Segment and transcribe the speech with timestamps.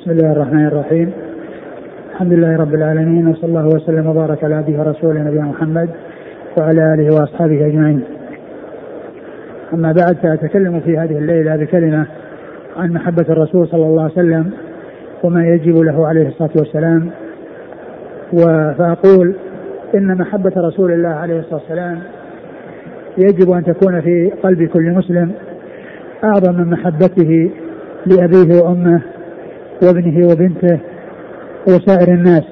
[0.00, 1.12] بسم الله الرحمن الرحيم
[2.10, 5.88] الحمد لله رب العالمين وصلى الله وسلم وبارك على عبده ورسوله نبينا محمد
[6.58, 8.02] وعلى آله وأصحابه أجمعين.
[9.74, 12.06] أما بعد فأتكلم في هذه الليلة بكلمة
[12.76, 14.50] عن محبة الرسول صلى الله عليه وسلم
[15.24, 17.10] وما يجب له عليه الصلاة والسلام
[18.78, 19.34] فأقول
[19.94, 21.98] إن محبة رسول الله عليه الصلاة والسلام
[23.18, 25.32] يجب أن تكون في قلب كل مسلم
[26.24, 27.50] أعظم من محبته
[28.06, 29.00] لأبيه وأمه
[29.82, 30.78] وابنه وبنته
[31.68, 32.42] وسائر الناس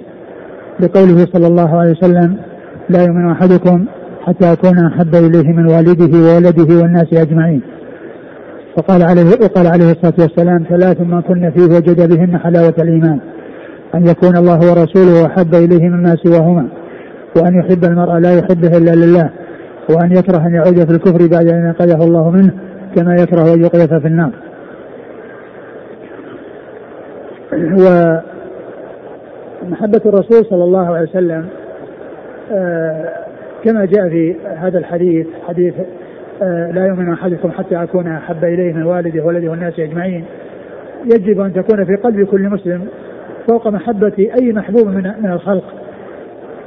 [0.81, 2.37] لقوله صلى الله عليه وسلم
[2.89, 3.85] لا يؤمن أحدكم
[4.27, 7.63] حتى اكون أحب إليه من والده وولده والناس أجمعين.
[8.79, 13.19] وقال عليه وقال عليه الصلاة والسلام ثلاث ما كن فيه وجد بهن حلاوة الإيمان.
[13.95, 16.69] أن يكون الله ورسوله أحب إليه مما سواهما.
[17.37, 19.31] وأن يحب المرء لا يحبه إلا لله.
[19.91, 22.53] وأن يكره أن يعود في الكفر بعد أن انقذه الله منه
[22.97, 24.31] كما يكره أن يقذف في النار.
[27.53, 28.23] ومحبة
[30.07, 31.49] الرسول صلى الله عليه وسلم
[32.53, 33.09] آه،
[33.65, 35.75] كما جاء في هذا الحديث حديث
[36.43, 40.25] آه، لا يؤمن أحدكم حتى اكون أحب إليه من والده وولده والناس أجمعين.
[41.05, 42.87] يجب أن تكون في قلب كل مسلم
[43.49, 45.65] فوق محبة أي محبوب من من الخلق.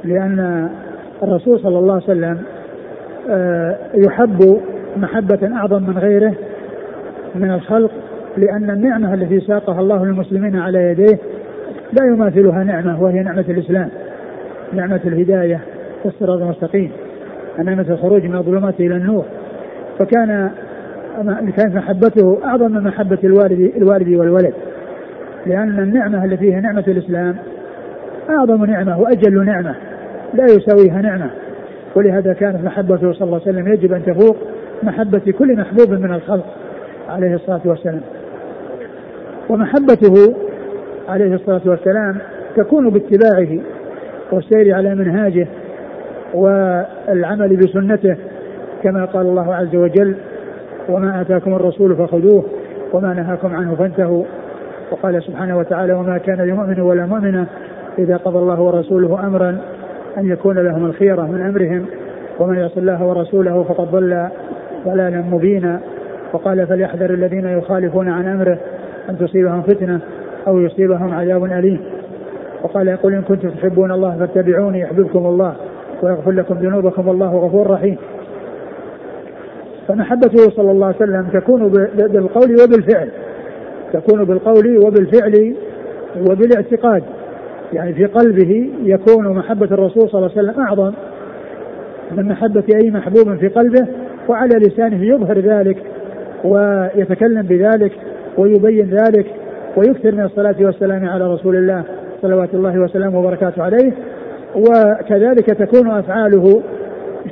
[0.04, 0.70] لأن
[1.24, 2.42] الرسول صلى الله عليه وسلم
[3.30, 4.62] آه، يحب
[4.98, 6.34] محبة أعظم من غيره
[7.36, 7.92] من الخلق
[8.38, 11.20] لأن النعمة التي ساقها الله للمسلمين على يديه
[11.94, 13.90] لا يماثلها نعمة وهي نعمة الإسلام
[14.74, 15.60] نعمة الهداية
[16.06, 16.92] والصراط المستقيم
[17.64, 19.26] نعمة الخروج من الظلمات إلى النور.
[20.00, 20.50] فكان
[21.58, 24.54] كانت محبته أعظم من محبة الوالد الوالد والولد.
[25.46, 27.36] لأن النعمة التي هي نعمة الإسلام
[28.30, 29.76] أعظم نعمة وأجل نعمة
[30.34, 31.30] لا يساويها نعمة.
[31.96, 34.38] ولهذا كانت محبته صلى الله عليه وسلم يجب أن تفوق
[34.84, 36.46] محبة كل محبوب من الخلق
[37.10, 38.02] عليه الصلاة والسلام.
[39.52, 40.36] ومحبته
[41.10, 42.18] عليه الصلاة والسلام
[42.56, 43.60] تكون باتباعه
[44.32, 45.48] والسير على منهاجه
[46.34, 48.16] والعمل بسنته
[48.84, 50.16] كما قال الله عز وجل
[50.90, 52.44] وما آتاكم الرسول فخذوه
[52.94, 54.24] وما نهاكم عنه فانتهوا.
[54.92, 57.46] وقال سبحانه وتعالى وما كان لمؤمن ولا مؤمنة
[58.00, 59.58] إذا قضى الله ورسوله أمرا
[60.18, 61.86] أن يكون لهم الخيرة من أمرهم
[62.40, 64.28] ومن يعص الله ورسوله فقد ضل
[64.86, 65.80] ضلالا مبينا.
[66.34, 68.58] وقال فليحذر الذين يخالفون عن أمره
[69.10, 70.00] أن تصيبهم فتنة
[70.48, 71.80] أو يصيبهم عذاب أليم.
[72.64, 75.56] وقال يقول إن كنتم تحبون الله فاتبعوني يحببكم الله
[76.04, 77.98] ويغفر لكم ذنوبكم والله غفور رحيم.
[79.88, 81.68] فمحبته صلى الله عليه وسلم تكون
[81.98, 83.10] بالقول وبالفعل
[83.94, 85.56] تكون بالقول وبالفعل
[86.30, 87.04] وبالاعتقاد.
[87.74, 90.94] يعني في قلبه يكون محبة الرسول صلى الله عليه وسلم أعظم
[92.18, 93.88] من محبة أي محبوب في قلبه
[94.28, 95.78] وعلى لسانه يظهر ذلك
[96.44, 97.92] ويتكلم بذلك
[98.42, 99.26] ويبين ذلك
[99.78, 101.84] ويكثر من الصلاة والسلام على رسول الله
[102.22, 103.92] صلوات الله وسلامه وبركاته عليه.
[104.56, 106.62] وكذلك تكون أفعاله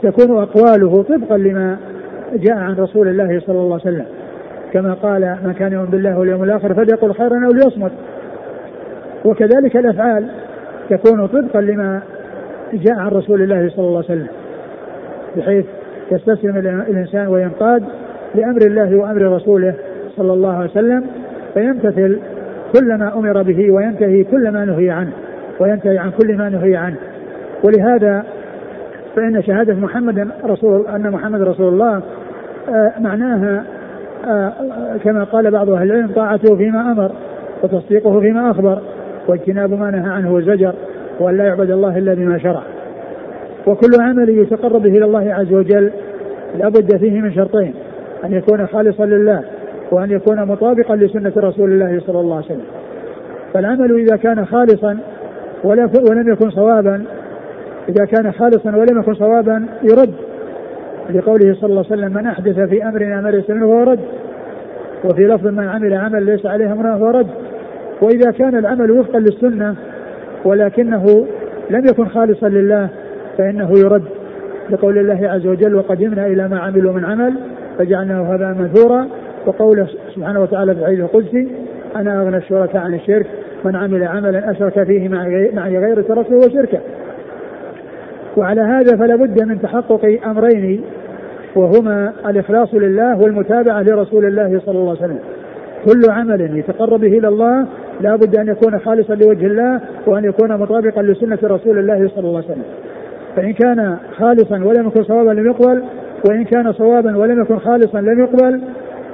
[0.02, 1.78] تكون أقواله طبقا لما
[2.34, 4.06] جاء عن رسول الله صلى الله عليه وسلم.
[4.74, 7.92] كما قال من كان يؤمن بالله واليوم الآخر فليقل خيرا أو ليصمت.
[9.26, 10.30] وكذلك الأفعال
[10.90, 12.02] تكون طبقا لما
[12.74, 14.28] جاء عن رسول الله صلى الله عليه وسلم
[15.38, 15.66] بحيث
[16.12, 17.84] يستسلم الإنسان وينقاد
[18.36, 19.74] لأمر الله وأمر رسوله.
[20.20, 21.04] صلى الله عليه وسلم
[21.54, 22.20] فيمتثل
[22.74, 25.12] كل ما أمر به وينتهي كل ما نهي عنه
[25.60, 26.98] وينتهي عن كل ما نهي عنه.
[27.64, 28.24] ولهذا
[29.16, 32.02] فإن شهادة محمد رسول أن محمد رسول الله
[32.70, 33.64] آه معناها
[34.28, 34.54] آه
[35.04, 37.12] كما قال بعض أهل العلم طاعته فيما أمر
[37.64, 38.82] وتصديقه فيما أخبر
[39.28, 40.74] واجتناب ما نهى عنه والزجر
[41.20, 42.64] وأن لا يعبد الله إلا بما شرع.
[43.68, 45.92] وكل عمل يتقرب به إلى الله عز وجل
[46.58, 47.74] لابد فيه من شرطين
[48.26, 49.44] أن يكون خالصا لله
[49.92, 52.66] وأن يكون مطابقا لسنة رسول الله صلى الله عليه وسلم.
[53.54, 54.98] فالعمل إذا كان خالصا
[55.64, 57.04] ولم يكن صوابا
[57.90, 60.14] إذا كان خالصا ولم يكن صوابا يرد.
[61.10, 64.00] لقوله صلى الله عليه وسلم من أحدث في أمرنا ما ليس منه فهو رد.
[65.06, 67.28] وفي لفظ من عمل عمل ليس عليه أمرنا فهو رد.
[68.02, 69.76] وإذا كان العمل وفقا للسنة
[70.46, 71.28] ولكنه
[71.70, 72.90] لم يكن خالصا لله
[73.38, 74.04] فإنه يرد.
[74.70, 77.34] لقول الله عز وجل وقدمنا إلى ما عملوا من عمل
[77.78, 79.08] فجعلناه هباء منثورا.
[79.46, 81.48] وقوله سبحانه وتعالى في الحديث القدسي
[81.96, 83.28] أنا أغنى الشركاء عن الشرك
[83.66, 85.10] من عمل عملا أشرك فيه
[85.54, 86.80] معي غير تركه وشركه
[88.38, 90.82] وعلى هذا فلا بد من تحقق أمرين
[91.56, 95.20] وهما الإخلاص لله والمتابعة لرسول الله صلى الله عليه وسلم.
[95.86, 97.68] كل عمل يتقرب به إلى الله
[98.02, 102.38] لا بد أن يكون خالصا لوجه الله وأن يكون مطابقا لسنة رسول الله صلى الله
[102.38, 102.64] عليه وسلم.
[103.36, 105.84] فإن كان خالصا ولم يكن صوابا لم يقبل
[106.30, 108.62] وإن كان صوابا ولم يكن خالصا لم يقبل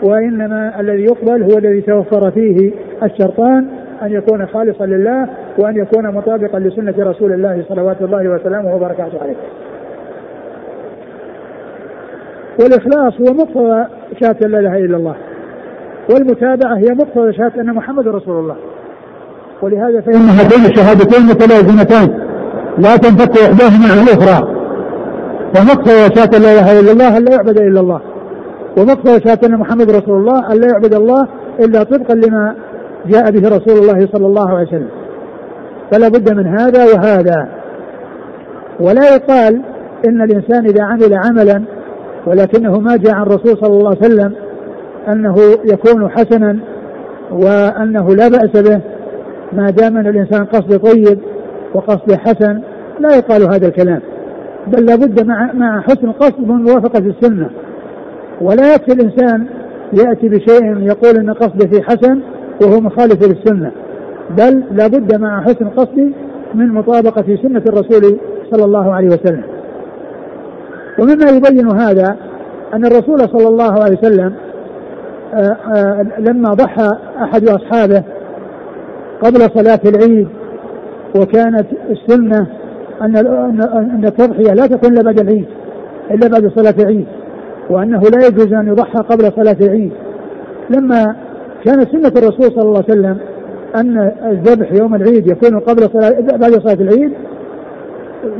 [0.03, 2.71] وإنما الذي يقبل هو الذي توفر فيه
[3.03, 3.67] الشرطان
[4.01, 5.27] أن يكون خالصا لله
[5.57, 9.35] وأن يكون مطابقا لسنة رسول الله صلوات الله وسلامه وبركاته عليه.
[12.59, 13.85] والإخلاص هو مقتضى
[14.21, 15.15] شهادة لا إله إلا الله.
[16.09, 18.55] والمتابعة هي مقتضى شهادة أن محمد رسول الله.
[19.61, 22.19] ولهذا فإن هاتين الشهادتين متلازمتان.
[22.77, 24.55] لا تنفك إحداهما عن الأخرى.
[25.57, 28.01] ومقتضى شهادة لا إله إلا الله أن لا يعبد إلا الله.
[28.77, 31.27] ومقتضى شهادة أن محمد رسول الله أن لا يعبد الله
[31.59, 32.55] إلا طبقا لما
[33.05, 34.89] جاء به رسول الله صلى الله عليه وسلم.
[35.91, 37.47] فلا بد من هذا وهذا.
[38.79, 39.61] ولا يقال
[40.07, 41.63] إن الإنسان إذا عمل عملا
[42.25, 44.33] ولكنه ما جاء عن الرسول صلى الله عليه وسلم
[45.07, 45.35] أنه
[45.65, 46.59] يكون حسنا
[47.31, 48.81] وأنه لا بأس به.
[49.53, 51.19] ما دام أن الإنسان قصد طيب
[51.73, 52.61] وقصد حسن
[52.99, 54.01] لا يقال هذا الكلام.
[54.67, 57.49] بل لابد مع مع حسن القصد من موافقة السنة.
[58.41, 59.45] ولا يكفي الإنسان
[59.93, 62.21] يأتي بشيء يقول أن قصده في حسن
[62.61, 63.71] وهو مخالف للسنة
[64.29, 66.11] بل لابد مع حسن القصد
[66.53, 68.19] من مطابقة سنة الرسول
[68.51, 69.43] صلى الله عليه وسلم.
[70.99, 72.17] ومما يبين هذا
[72.73, 74.33] أن الرسول صلى الله عليه وسلم
[75.33, 76.89] آآ آآ لما ضحى
[77.23, 78.03] أحد أصحابه
[79.21, 80.27] قبل صلاة العيد
[81.15, 82.47] وكانت السنة
[83.01, 83.17] أن
[83.75, 85.45] أن التضحية لا تكون إلا بعد العيد
[86.11, 87.05] إلا بعد صلاة العيد.
[87.69, 89.91] وأنه لا يجوز أن يضحى قبل صلاة العيد.
[90.69, 91.15] لما
[91.65, 93.17] كانت سنة الرسول صلى الله عليه وسلم
[93.75, 97.11] أن الذبح يوم العيد يكون قبل صلاة بعد صلاة العيد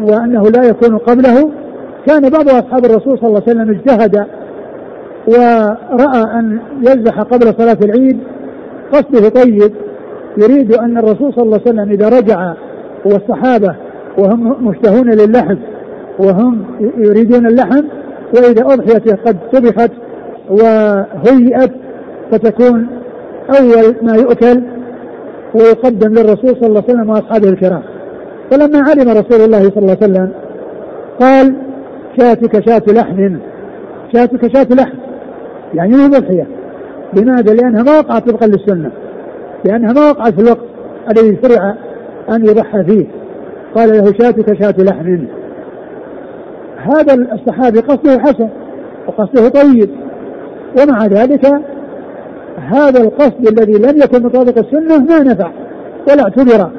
[0.02, 1.52] وأنه لا يكون قبله
[2.08, 4.26] كان بعض أصحاب الرسول صلى الله عليه وسلم اجتهد
[5.28, 8.20] ورأى أن يذبح قبل صلاة العيد.
[8.94, 9.72] قصده طيب
[10.38, 12.54] يريد أن الرسول صلى الله عليه وسلم إذا رجع
[13.06, 13.76] والصحابة
[14.18, 15.58] وهم مشتهون للحم
[16.20, 16.66] وهم
[16.98, 17.84] يريدون اللحم
[18.34, 19.92] وإذا أضحيت قد طبخت
[20.50, 21.72] وهيئت
[22.32, 22.88] فتكون
[23.60, 24.64] أول ما يؤكل
[25.56, 27.84] ويقدم للرسول صلى الله عليه وسلم وأصحابه الكرام.
[28.52, 30.32] فلما علم رسول الله صلى الله عليه وسلم
[31.20, 31.56] قال
[32.20, 33.38] شاتك شاة لحم.
[34.14, 34.98] شاتك شاة لحم.
[35.74, 36.48] يعني مو ضحية
[37.14, 38.92] لماذا؟ لأنها ما وقعت طبقا للسنة.
[39.66, 40.66] لأنها ما وقعت في الوقت
[41.12, 41.76] الذي شرع
[42.30, 43.06] أن يضحى فيه.
[43.76, 45.26] قال له شاتك شاة لحم.
[46.86, 48.50] هذا الصحابي قصده حسن
[49.08, 49.90] وقصده طيب.
[50.82, 51.46] ومع ذلك
[52.58, 55.52] هذا القصد الذي لم يكن مطابق السنة ما نفع
[56.10, 56.70] ولا اعتبر.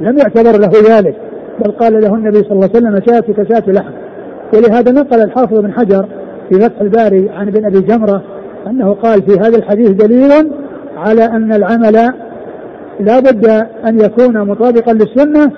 [0.00, 1.16] لم يعتبر له ذلك
[1.64, 3.92] بل قال له النبي صلى الله عليه وسلم شاتك شاة لحم.
[4.54, 6.06] ولهذا نقل الحافظ بن حجر
[6.48, 8.22] في فتح الباري عن ابن أبي جمرة
[8.66, 10.52] أنه قال في هذا الحديث دليل
[10.96, 12.12] على أن العمل
[13.00, 13.46] لا بد
[13.86, 15.52] أن يكون مطابقا للسنة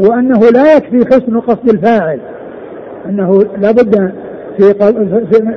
[0.00, 2.20] وأنه لا يكفي حسن قصد الفاعل.
[3.08, 4.12] أنه لا بد
[4.58, 4.74] في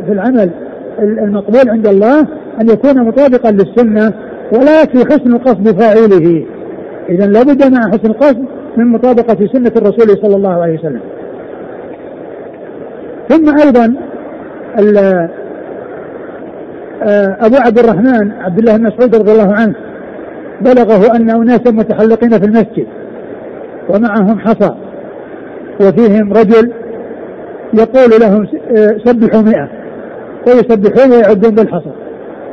[0.06, 0.50] في العمل
[1.00, 2.20] المقبول عند الله
[2.62, 4.14] أن يكون مطابقا للسنة
[4.54, 6.46] ولا يكفي حسن قصد فاعله.
[7.10, 8.46] اذا لا بد مع حسن القصد
[8.78, 11.02] من مطابقة سنة الرسول صلى الله عليه وسلم.
[13.30, 13.94] ثم أيضا
[17.46, 19.76] أبو عبد الرحمن عبد الله بن مسعود رضي الله عنه
[20.62, 22.88] بلغه أن اناسا متحلقين في المسجد
[23.90, 24.76] ومعهم حصى
[25.82, 26.74] وفيهم رجل
[27.74, 28.48] يقول لهم
[29.06, 29.70] سبحوا مئة.
[30.48, 31.92] ويسبحون ويعدون بالحصى.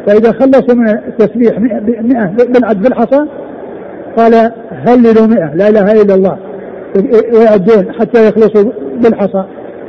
[0.06, 3.24] فإذا خلصوا من التسبيح مئة بالعد بالحصى
[4.16, 5.54] قال هللوا مئة.
[5.54, 6.38] لا إله إلا الله.
[7.34, 8.72] ويعدون حتى يخلصوا
[9.02, 9.44] بالحصى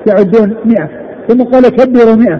[0.07, 0.89] يعدون مئة.
[1.27, 2.39] ثم قال كبروا مئة.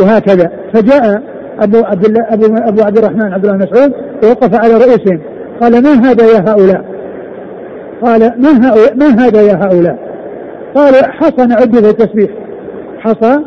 [0.00, 0.50] وهكذا.
[0.74, 1.22] فجاء
[1.60, 3.92] أبو عبد الله أبو, أبو عبد الرحمن عبد الله مسعود
[4.24, 5.20] ووقف على رؤوسهم
[5.60, 6.84] قال ما هذا يا هؤلاء؟
[8.02, 9.98] قال ما هؤلاء ما هذا يا هؤلاء؟
[10.74, 12.30] قال حصى نعد به التسبيح.
[12.98, 13.38] حصى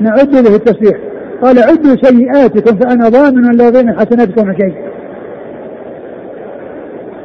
[0.00, 0.98] نعد به التسبيح.
[1.42, 4.74] قال عدوا سيئاتكم فأنا ضامن لا يضيع من حسناتكم شيء.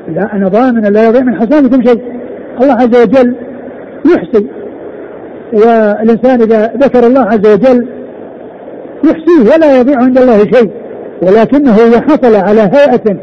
[0.08, 2.02] لا أنا ضامن لا يضيع من حسناتكم شيء.
[2.62, 3.36] الله عز وجل
[4.06, 4.46] يحسن
[5.54, 7.88] والإنسان إذا ذكر الله عز وجل
[9.04, 10.72] يحصيه ولا يضيع عند الله شيء.
[11.22, 13.18] ولكنه إذا حصل على هيئة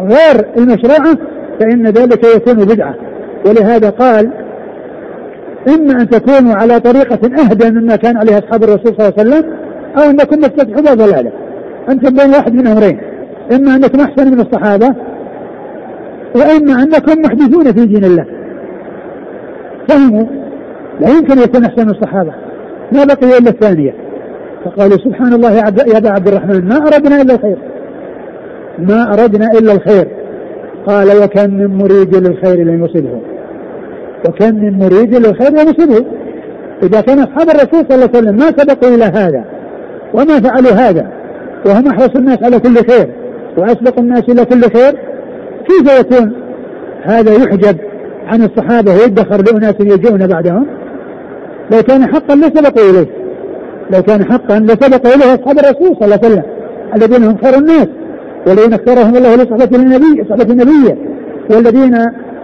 [0.00, 1.18] غير المشروعة
[1.60, 2.94] فإن ذلك يكون بدعة.
[3.46, 4.30] ولهذا قال
[5.68, 9.52] إما أن تكونوا على طريقة أهدى مما كان عليه أصحاب الرسول صلى الله عليه وسلم
[9.98, 11.32] أو أنكم مفتتحوا ضلالة.
[11.88, 13.00] أنتم بين واحد من أمرين
[13.52, 14.94] إما أنكم أحسن من الصحابة
[16.36, 18.26] وإما أنكم محدثون في دين الله.
[19.88, 20.24] فهموا؟
[21.00, 22.32] لا يمكن يكون أحسن من الصحابة.
[22.92, 23.94] ما بقي إلا الثانية.
[24.64, 27.58] فقالوا سبحان الله يا أبا عبد الرحمن ما أردنا إلا الخير.
[28.78, 30.08] ما أردنا إلا الخير.
[30.86, 33.20] قال وكم من مريد للخير لم يصبه.
[34.28, 36.06] وكم من مريد للخير لم يصبه
[36.82, 39.44] إذا كان أصحاب الرسول صلى الله عليه وسلم ما سبقوا إلى هذا
[40.14, 41.06] وما فعلوا هذا
[41.66, 43.08] وهم أحرص الناس على كل خير
[43.58, 44.98] وأسبق الناس إلى كل خير
[45.68, 46.32] كيف يكون
[47.02, 47.76] هذا يحجب
[48.26, 50.66] عن الصحابة ويدخر لأناس يجون بعدهم؟
[51.72, 53.06] لو كان حقا لسبقوا إليه.
[53.90, 56.42] لو كان حقا لسبقوا إليه أصحاب الرسول صلى الله عليه وسلم
[56.96, 57.88] الذين هم خير الناس
[58.46, 60.94] والذين اختارهم الله لصحبة النبي صحبة النبي
[61.50, 61.98] والذين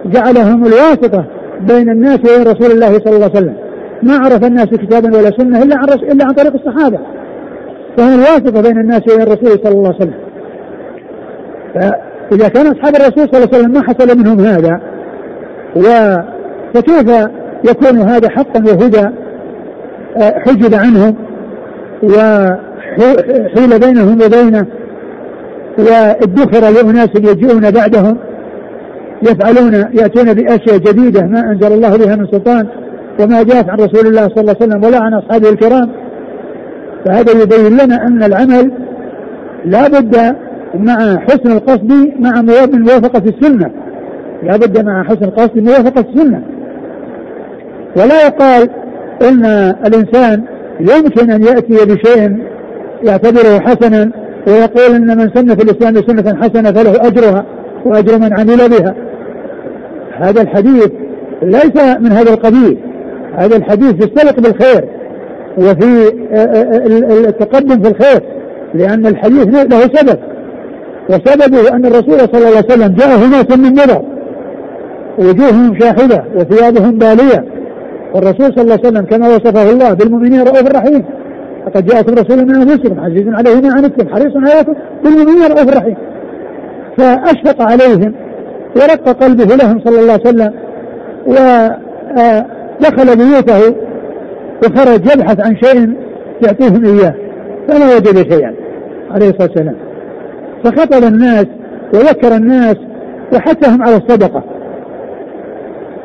[0.05, 1.25] جعلهم الواسطة
[1.59, 3.55] بين الناس وبين رسول الله صلى الله عليه وسلم.
[4.03, 6.99] ما عرف الناس كتابا ولا سنة إلا عن إلا عن طريق الصحابة.
[7.97, 10.29] فهم الواسطة بين الناس وبين الرسول صلى الله عليه وسلم.
[11.75, 14.81] فإذا كان أصحاب الرسول صلى الله عليه وسلم ما حصل منهم هذا
[15.75, 15.81] و
[16.73, 17.27] فكيف
[17.69, 19.09] يكون هذا حقا وهدى
[20.17, 21.15] آه، حجب عنهم
[22.03, 24.67] وحيل بينهم وبينه
[25.77, 28.17] وادخر لأناس يجيئون بعدهم؟
[29.21, 32.67] يفعلون يأتون بأشياء جديدة ما أنزل الله بها من سلطان
[33.19, 35.89] وما جاءت عن رسول الله صلى الله عليه وسلم ولا عن أصحابه الكرام.
[37.05, 38.71] فهذا يبين لنا أن العمل
[39.65, 40.35] لا بد
[40.73, 42.41] مع حسن القصد مع
[42.73, 43.71] موافقة السنة.
[44.43, 46.41] لا بد مع حسن القصد موافقة السنة.
[47.97, 48.69] ولا يقال
[49.21, 49.45] إن
[49.85, 50.43] الإنسان
[50.79, 52.37] يمكن أن يأتي بشيء
[53.03, 54.11] يعتبره حسنا
[54.47, 57.45] ويقول إن من سن في الإسلام سنة حسنة فله أجرها
[57.85, 59.08] وأجر من عمل بها.
[60.19, 60.89] هذا الحديث
[61.41, 62.77] ليس من هذا القبيل.
[63.37, 64.89] هذا الحديث السلق بالخير
[65.57, 66.13] وفي
[67.27, 68.23] التقدم في الخير
[68.73, 70.19] لأن الحديث له سبب.
[71.09, 74.03] وسببه أن الرسول صلى الله عليه وسلم جاءه ناس من نظر
[75.17, 77.45] وجوههم شاحبة وثيابهم بالية.
[78.15, 81.05] والرسول صلى الله عليه وسلم كما وصفه الله بالمؤمنين رؤوف رحيم.
[81.67, 84.73] لقد جاءكم رسول من أنفسكم عزيز عليه ما عنتم حريص عليكم
[85.03, 85.95] بالمؤمنين رؤوف رحيم.
[86.97, 88.13] فأشفق عليهم
[88.75, 90.53] ورق قلبه لهم صلى الله عليه وسلم
[91.27, 93.75] ودخل بيوته
[94.63, 95.93] وخرج يبحث عن شيء
[96.45, 97.13] يعطيهم إياه
[97.67, 98.53] فما وجد شيئا
[99.11, 99.75] عليه الصلاة والسلام.
[100.63, 101.45] فخطب الناس
[101.93, 102.75] وذكر الناس
[103.33, 104.43] وحثهم على الصدقة.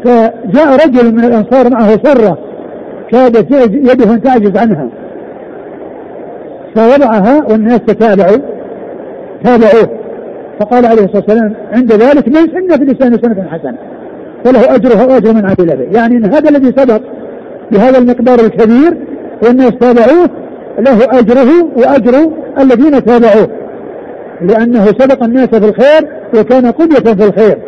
[0.05, 2.39] فجاء رجل من الأنصار معه سره
[3.13, 4.89] كادت يده أن تعجز عنها.
[6.77, 8.39] فوضعها والناس تتابعوا
[9.45, 10.04] تابعوه.
[10.61, 13.79] فقال عليه الصلاة والسلام عند ذلك من سن في الإسلام سنة حسنة.
[14.45, 17.01] فله أجرها وأجر من عمل به يعني إن هذا الذي سبق
[17.73, 18.97] بهذا المقدار الكبير
[19.47, 20.31] والناس تابعوه
[20.79, 23.49] له أجره وأجر الذين تابعوه.
[24.41, 26.09] لأنه سبق الناس في الخير
[26.39, 27.59] وكان قدوة في الخير.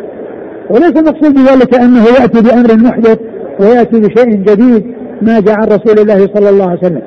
[0.69, 3.19] وليس المقصود بذلك أنه يأتي بأمر محدث
[3.59, 7.01] ويأتي بشيء جديد ما جاء عن رسول الله صلى الله عليه وسلم.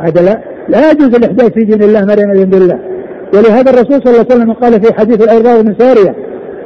[0.00, 2.89] هذا لا لا يجوز الإحداث في دين الله مريم بن الله
[3.34, 6.14] ولهذا الرسول صلى الله عليه وسلم قال في حديث الارباض بن سارية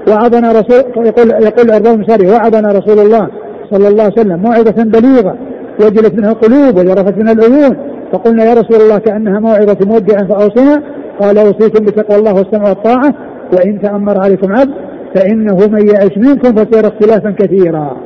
[0.09, 3.29] وعظنا رسول يقول يقول الارباض بن سارية وعظنا رسول الله
[3.71, 5.37] صلى الله عليه وسلم موعظة بليغة
[5.81, 7.77] وجلت منها القلوب وجرفت منها العيون
[8.13, 10.83] فقلنا يا رسول الله كأنها موعظة مودع فاوصنا
[11.21, 13.15] قال أوصيكم بتقوى الله والسمع والطاعة
[13.53, 14.75] وإن تأمر عليكم عبد
[15.15, 17.97] فإنه من يعش منكم فسيرى اختلافا كثيرا.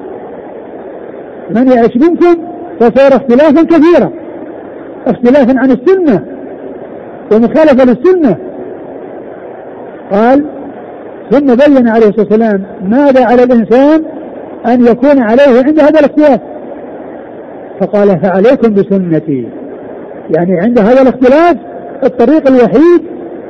[1.51, 2.43] من يعش منكم
[2.81, 4.11] فسيرى اختلافا كثيرا.
[5.07, 6.25] اختلافا عن السنة
[7.33, 8.37] ومخالفة للسنة.
[10.13, 10.45] قال
[11.31, 14.05] ثم بين عليه الصلاة والسلام ماذا على الإنسان
[14.67, 16.41] أن يكون عليه عند هذا الاختلاف؟
[17.81, 19.49] فقال فعليكم بسنتي.
[20.37, 21.57] يعني عند هذا الاختلاف
[22.05, 23.03] الطريق الوحيد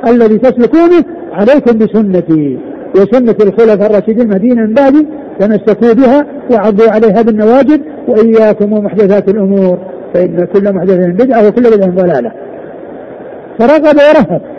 [0.07, 2.59] الذي تسلكونه عليكم بسنتي.
[2.95, 5.07] وسنة الخلفاء الراشدين المهديين من بعدي
[5.39, 9.79] تمسكوا بها وعضوا عليها بالنواجد وإياكم ومحدثات الأمور
[10.13, 12.31] فإن كل محدثة بدعة وكل بدعة ضلالة.
[13.59, 14.58] فرغب ورهب.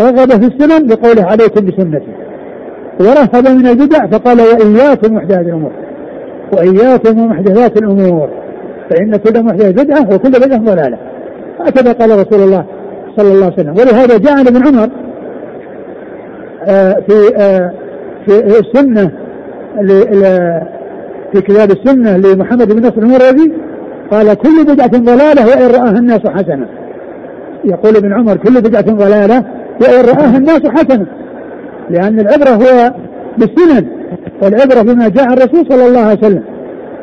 [0.00, 2.12] رغب في السنن بقوله عليكم بسنتي.
[3.00, 5.72] ورهب من البدع فقال وإياكم محدثات الأمور.
[6.52, 8.28] وإياكم ومحدثات الأمور.
[8.90, 10.98] فإن كل محدثة بدعة وكل بدعة ضلالة.
[11.60, 12.64] هكذا قال رسول الله
[13.16, 13.72] صلى الله عليه وسلم.
[13.72, 14.88] ولهذا جاء ابن عمر
[16.68, 17.72] آه، في آه،
[18.26, 19.10] في السنة
[21.32, 23.52] في كتاب السنة لمحمد بن نصر المروزي
[24.10, 26.66] قال كل بدعة ضلالة وإن رآها الناس حسنة.
[27.64, 29.44] يقول ابن عمر كل بدعة ضلالة
[29.80, 31.06] وإن رآها الناس حسنة
[31.90, 32.94] لأن العبرة هو
[33.38, 33.86] بالسنن
[34.42, 36.42] والعبرة بما جاء الرسول صلى الله عليه وسلم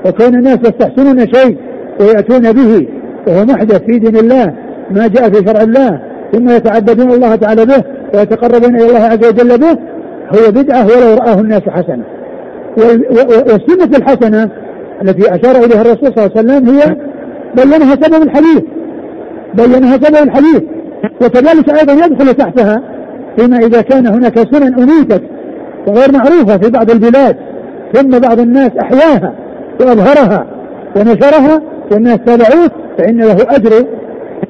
[0.05, 1.57] وكون الناس يستحسنون شيء
[1.99, 2.87] ويأتون به
[3.27, 4.53] وهو محدث في دين الله
[4.91, 6.01] ما جاء في شرع الله
[6.33, 9.77] ثم يتعبدون الله تعالى به ويتقربون إلى الله عز وجل به
[10.35, 12.03] هو بدعة ولو رآه الناس حسنه.
[13.47, 14.49] والسنة الحسنة
[15.03, 16.95] التي أشار إليها الرسول صلى الله عليه وسلم هي
[17.55, 18.63] بينها سبب الحديث.
[19.53, 20.61] بينها سبب الحديث
[21.21, 22.81] وكذلك أيضا يدخل تحتها
[23.37, 25.21] فيما إذا كان هناك سنن اميتت
[25.87, 27.37] وغير معروفة في بعض البلاد
[27.93, 29.33] ثم بعض الناس أحياها
[29.81, 30.45] وأظهرها
[30.95, 31.61] ونشرها
[31.91, 33.85] والناس تابعوه فإن له أجر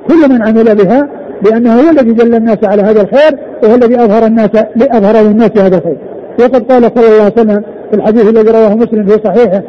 [0.07, 1.09] كل من عمل بها
[1.45, 4.49] لأنه هو الذي دل الناس على هذا الخير وهو الذي أظهر الناس
[4.81, 5.97] أظهر للناس هذا الخير.
[6.39, 9.61] وقد قال صلى الله عليه وسلم في الحديث الذي رواه مسلم في صحيحه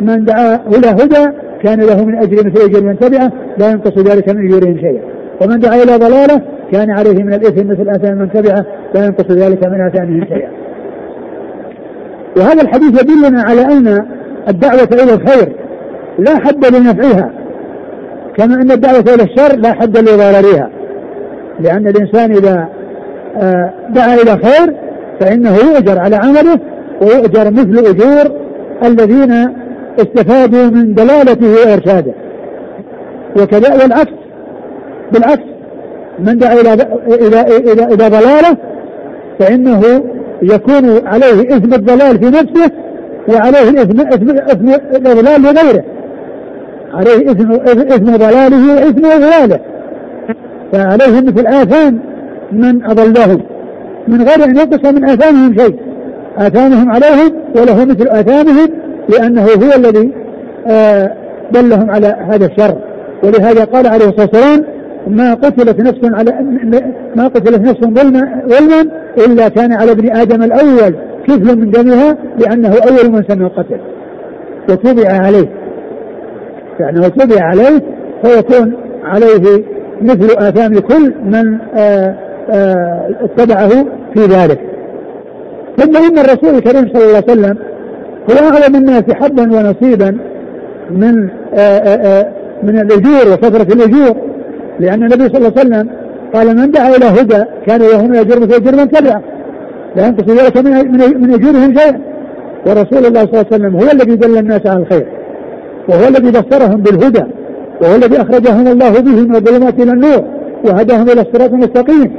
[0.00, 1.30] من دعا إلى هدى
[1.62, 5.13] كان له من أجر مثل أجر من تبعه لا ينقص ذلك من أجورهم شيئا.
[5.42, 6.40] ومن دعا إلى ضلالة
[6.72, 10.50] كان عليه من الإثم مثل آثام من تبعه لا ينقص ذلك من آثامهم شيئا.
[12.36, 14.06] وهذا الحديث يدلنا على أن
[14.48, 15.52] الدعوة إلى الخير
[16.18, 17.30] لا حد لنفعها
[18.36, 20.70] كما أن الدعوة إلى الشر لا حد لضررها.
[21.60, 22.68] لأن الإنسان إذا
[23.42, 24.76] آه، دعا إلى خير
[25.20, 26.60] فإنه يؤجر على عمله
[27.02, 28.38] ويؤجر مثل أجور
[28.84, 29.32] الذين
[29.98, 32.14] استفادوا من دلالته وإرشاده.
[33.40, 34.23] وكذا والعكس.
[35.12, 35.44] بالعكس.
[36.18, 36.72] من دعا إلى
[37.06, 38.56] إلى إلى إلى ضلالة
[39.38, 39.82] فإنه
[40.42, 42.70] يكون عليه إثم الضلال في نفسه
[43.28, 45.84] وعليه إثم إثم إثم الإضلال لغيره
[46.94, 49.60] عليه إثم إثم ضلاله وإثم إضلاله
[50.72, 52.00] فعليه مثل آثام
[52.52, 53.40] من أضلهم.
[54.08, 55.78] من غير أن ينقص من آثامهم شيء.
[56.38, 58.68] آثامهم عليهم وله مثل آثامهم
[59.08, 60.12] لأنه هو الذي
[60.66, 61.14] آه
[61.52, 62.76] دلهم على هذا الشر.
[63.24, 64.73] ولهذا قال عليه الصلاة والسلام
[65.06, 66.30] ما قتلت نفس على
[67.16, 68.90] ما قتلت نفس ظلما ظلما
[69.26, 70.96] إلا كان على ابن آدم الأول
[71.28, 73.80] كفل من دمها لأنه أول من سن القتل.
[74.70, 75.48] وتبع عليه.
[76.80, 77.80] يعني تبع عليه
[78.22, 78.72] فيكون
[79.04, 79.64] عليه
[80.02, 82.16] مثل آثام كل من آه،
[82.50, 83.68] آه، اتبعه
[84.14, 84.60] في ذلك.
[85.76, 87.58] ثم إن الرسول الكريم صلى الله عليه وسلم
[88.30, 90.18] هو أعظم الناس حظا ونصيبا
[90.90, 92.32] من آه،
[92.62, 94.33] من الأجور وكثره الأجور.
[94.80, 95.90] لأن النبي صلى الله عليه وسلم
[96.34, 99.22] قال من دعا إلى هدى كان له من أجر مثل أجر من تبعه
[99.96, 100.72] لا ينقص ذلك من
[101.22, 102.00] من أجورهم شيئا.
[102.66, 105.06] ورسول الله صلى الله عليه وسلم هو الذي دل الناس على الخير.
[105.88, 107.24] وهو الذي بصرهم بالهدى.
[107.82, 110.24] وهو الذي أخرجهم الله به من الظلمات إلى النور.
[110.64, 112.16] وهداهم إلى الصراط المستقيم.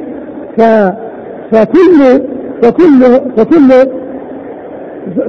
[0.57, 0.62] ف
[1.51, 2.21] فكل
[2.62, 3.01] فكل
[3.38, 3.69] فكل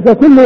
[0.06, 0.36] فكل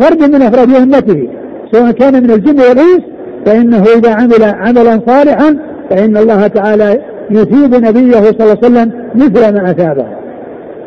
[0.00, 1.28] فرد من أفراد أمته
[1.72, 3.00] سواء كان من الجن والإنس
[3.46, 5.56] فإنه إذا عمل عملا صالحا
[5.90, 10.06] فإن الله تعالى يثيب نبيه صلى الله عليه وسلم مثل ما أثابه.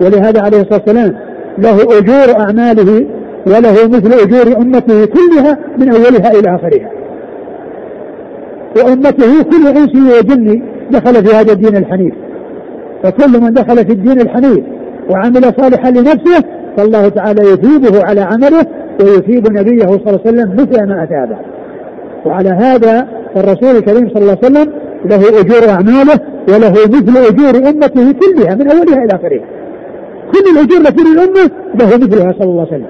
[0.01, 1.15] ولهذا عليه الصلاة والسلام
[1.57, 3.05] له أجور أعماله
[3.47, 6.89] وله مثل أجور أمته كلها من أولها إلى آخرها.
[8.77, 12.13] وأمته كل إنس وجن دخل في هذا الدين الحنيف.
[13.03, 14.59] فكل من دخل في الدين الحنيف
[15.09, 16.43] وعمل صالحا لنفسه
[16.77, 18.65] فالله تعالى يثيبه على عمله
[19.01, 21.37] ويثيب نبيه صلى الله عليه وسلم مثل ما أثابه.
[22.25, 23.07] وعلى هذا
[23.37, 24.73] الرسول الكريم صلى الله عليه وسلم
[25.05, 29.45] له أجور أعماله وله مثل أجور أمته كلها من أولها إلى آخرها.
[30.33, 32.87] كل الأجور لكل الامه له مثلها صلى الله عليه وسلم.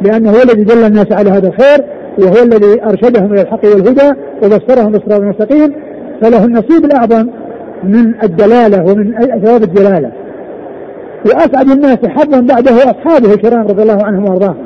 [0.00, 1.84] لأنه هو الذي دل الناس على هذا الخير
[2.18, 5.74] وهو الذي أرشدهم إلى الحق والهدى وبصرهم بالصراط المستقيم
[6.22, 7.28] فله النصيب الأعظم
[7.84, 10.12] من الدلالة ومن ثواب الدلالة.
[11.26, 14.64] وأسعد الناس حظا بعده أصحابه الكرام رضي الله عنهم وأرضاهم.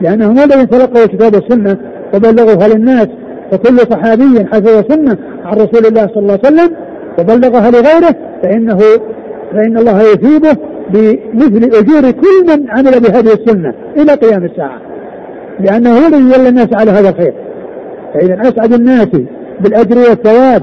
[0.00, 1.76] لأنهم الذين تلقوا كتاب السنة
[2.14, 3.08] وبلغوها للناس
[3.52, 5.16] فكل صحابي حفظ سنة
[5.50, 6.76] عن رسول الله صلى الله عليه وسلم
[7.18, 8.78] وبلغها لغيره فإنه
[9.52, 10.56] فإن الله يثيبه
[10.90, 14.80] بمثل أجور كل من عمل بهذه السنة إلى قيام الساعة.
[15.60, 17.34] لأنه هو الذي دل الناس على هذا الخير.
[18.14, 19.08] فإذا أسعد الناس
[19.60, 20.62] بالأجر والثواب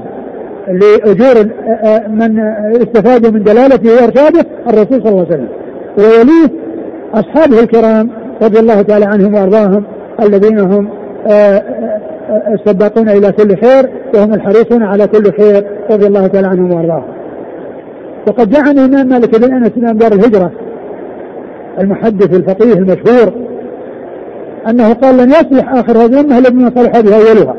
[0.68, 1.44] لأجور
[2.08, 2.40] من
[2.82, 5.48] استفادوا من دلالته وإرشاده الرسول صلى الله عليه وسلم.
[5.98, 6.50] ويليه
[7.14, 8.10] أصحابه الكرام
[8.42, 9.84] رضي الله تعالى عنهم وأرضاهم
[10.22, 10.88] الذين هم
[12.30, 17.04] السباقون إلى كل خير وهم الحريصون على كل خير رضي الله تعالى عنهم وأرضاهم.
[18.26, 20.52] وقد جاء عن الإمام مالك بن أنس امام دار الهجرة
[21.80, 23.32] المحدث الفقيه المشهور
[24.68, 27.56] أنه قال لن يصلح آخر هذه الأمة إلا بما صلح به أولها.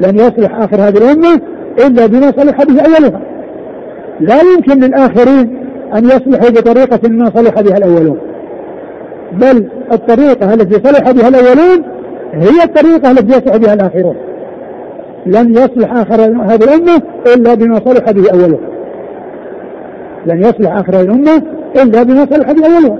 [0.00, 1.40] لن يصلح آخر هذه الأمة
[1.86, 3.20] إلا بما صلح به أولها.
[4.20, 8.18] لا يمكن للآخرين أن يصلحوا بطريقة ما صلح بها الأولون.
[9.32, 11.95] بل الطريقة التي صلح بها الأولون
[12.36, 14.16] هي الطريقة التي يصلح بها الآخرون.
[15.26, 17.02] لن يصلح آخر هذه الأمة
[17.34, 18.60] إلا بما صلح به أولها.
[20.26, 21.42] لن يصلح آخر الأمة
[21.82, 22.98] إلا بما صلح به أولها.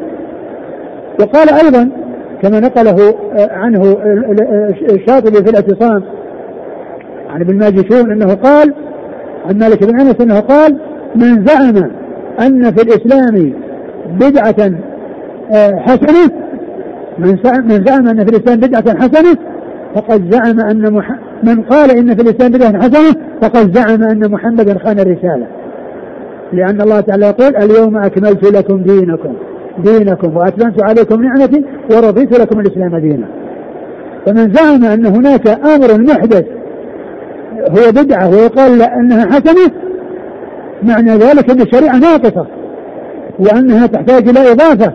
[1.20, 1.90] وقال أيضا
[2.42, 3.96] كما نقله آه، عنه
[4.90, 6.02] الشاطبي في الاعتصام
[7.30, 8.74] عن ابن ماجشون أنه قال
[9.48, 10.78] عن مالك بن أنس أنه قال
[11.14, 11.90] من زعم
[12.40, 13.52] أن في الإسلام
[14.20, 14.72] بدعة
[15.54, 16.45] آه، حسنة
[17.18, 19.36] من من زعم أن في الإسلام بدعة حسنة
[19.94, 21.10] فقد زعم أن مح...
[21.42, 25.46] من قال إن في الإسلام بدعة حسنة فقد زعم أن محمدا خان الرساله.
[26.52, 29.32] لأن الله تعالى يقول اليوم أكملت لكم دينكم
[29.84, 33.26] دينكم وأتممت عليكم نعمتي ورضيت لكم الإسلام دينا.
[34.26, 36.44] فمن زعم أن هناك أمر محدث
[37.70, 39.70] هو بدعة ويقال أنها حسنة
[40.82, 42.46] معنى ذلك أن الشريعة ناقصة
[43.38, 44.92] وأنها تحتاج إلى إضافة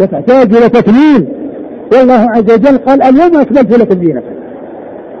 [0.00, 1.28] وتحتاج إلى تكميل
[1.92, 4.34] والله عز وجل قال اليوم أكملت لكم دينكم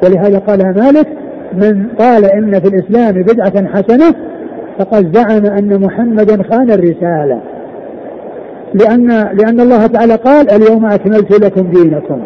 [0.04, 1.08] ولهذا قالها مالك
[1.52, 4.14] من قال إن في الإسلام بدعة حسنة
[4.78, 7.40] فقد زعم أن محمدا خان الرسالة.
[8.74, 12.22] لأن لأن الله تعالى قال اليوم أكملت لكم دينكم.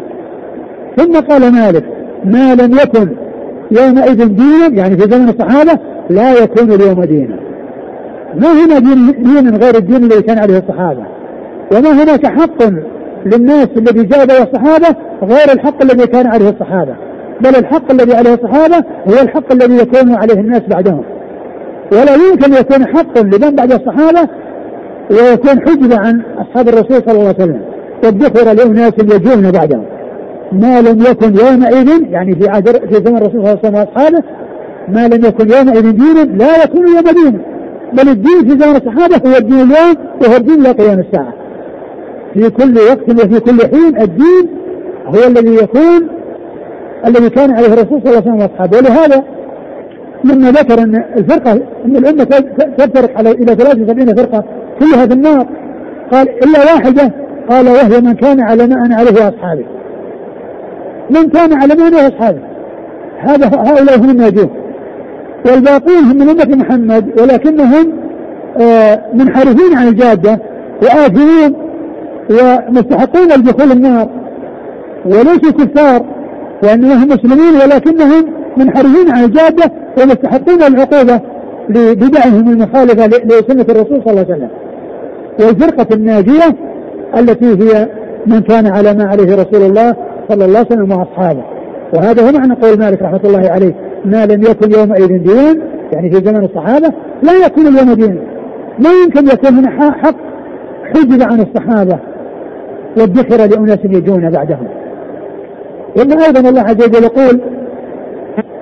[0.97, 1.83] ثم قال مالك
[2.25, 3.09] ما لم يكن
[3.71, 7.39] يومئذ دينا يعني في زمن الصحابة لا يكون اليوم دينا.
[8.35, 11.03] ما هنا دين, دين غير الدين الذي كان عليه الصحابة.
[11.71, 12.63] وما هناك حق
[13.25, 16.95] للناس الذي جاء به الصحابة غير الحق الذي كان عليه الصحابة.
[17.41, 21.03] بل الحق الذي عليه الصحابة هو الحق الذي يكون عليه الناس بعدهم.
[21.91, 24.29] ولا يمكن يكون حق لمن بعد الصحابة
[25.11, 27.61] ويكون حجبة عن أصحاب الرسول صلى الله عليه وسلم.
[28.03, 29.85] والذكر لأناس يجون بعدهم.
[30.51, 34.23] ما لم يكن يومئذ يعني في عهد في زمن الرسول صلى الله عليه وسلم وأصحابه
[34.87, 37.41] ما لم يكن يومئذ دينا لا يكون يوم دين.
[37.93, 41.40] بل الدين في زمن الصحابة هو الدين اليوم وهو الدين إلى قيام الساعة.
[42.33, 44.49] في كل وقت وفي كل حين الدين
[45.05, 46.07] هو الذي يكون
[47.07, 49.23] الذي كان عليه الرسول صلى الله عليه وسلم وأصحابه ولهذا
[50.23, 51.51] لما ذكر أن الفرقة
[51.85, 52.23] أن الأمة
[52.77, 54.43] تفترق على إلى 73 فرقة
[54.79, 55.47] كلها في النار
[56.11, 57.13] قال إلا واحدة
[57.49, 59.65] قال وهي من كان على ما أنا عليه واصحابي.
[61.09, 62.39] من كان على ما أنا واصحابي.
[63.19, 64.49] هذا هؤلاء هم الناجون.
[65.45, 67.93] والباقون هم من أمة محمد ولكنهم
[68.61, 70.39] آه منحرفين عن الجادة
[70.83, 71.55] وآثمين
[72.29, 74.09] ومستحقون لدخول النار
[75.05, 76.05] وليسوا كفار
[76.63, 81.21] وانهم مسلمين ولكنهم منحرفين عن الجادة ومستحقون العقوبة
[81.69, 84.49] لبدعهم المخالفة لسنة الرسول صلى الله عليه وسلم.
[85.39, 86.55] والفرقة الناجية
[87.17, 87.87] التي هي
[88.27, 89.95] من كان على ما عليه رسول الله
[90.29, 91.43] صلى الله عليه وسلم واصحابه.
[91.93, 95.61] وهذا هو معنى قول مالك رحمة الله عليه ما لم يكن يومئذ دين
[95.93, 98.21] يعني في زمن الصحابة لا يكون اليوم دين.
[98.79, 100.15] لا يمكن يكون هنا حق
[100.95, 101.99] حجب عن الصحابة
[102.97, 104.67] والذكر لأناس يجون بعدهم.
[105.97, 107.41] وإن أيضا الله عز وجل يقول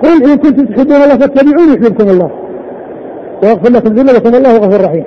[0.02, 2.30] قل إن كنتم تحبون الله فاتبعوني يحببكم الله.
[3.42, 5.04] ويغفر لكم ذنوبكم الله غفور رحيم.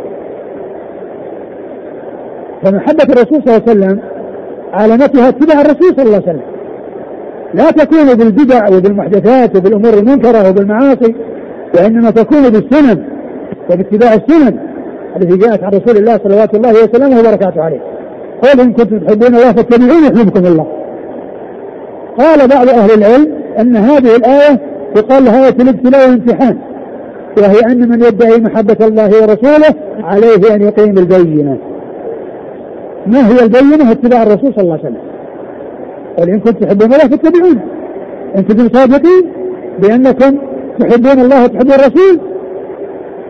[2.64, 4.00] فمحبة الرسول صلى الله عليه وسلم
[4.74, 6.42] علامتها اتباع الرسول صلى الله عليه وسلم.
[7.54, 11.16] لا تكون بالبدع وبالمحدثات وبالأمور المنكرة وبالمعاصي
[11.76, 13.04] وإنما تكون بالسنن
[13.70, 14.60] وباتباع السنن
[15.18, 17.82] التي جاءت عن رسول الله صلوات الله وسلامه وبركاته عليه.
[18.41, 20.67] قل إن كنتم تحبون الله فاتبعوني يحببكم الله.
[22.17, 23.28] قال بعض أهل العلم
[23.60, 24.60] أن هذه الآية
[24.96, 26.58] يقال لها آية الابتلاء والامتحان
[27.38, 31.58] وهي أن من يدعي محبة الله ورسوله عليه أن يقيم البينة.
[33.08, 35.02] ما هي البينة؟ اتباع الرسول صلى الله عليه وسلم.
[36.17, 37.62] قال إن كنتم تحبون الله فاتبعونه
[38.38, 39.32] إن كنتم صادقين
[39.80, 40.38] بأنكم
[40.80, 42.19] تحبون الله وتحبون الرسول؟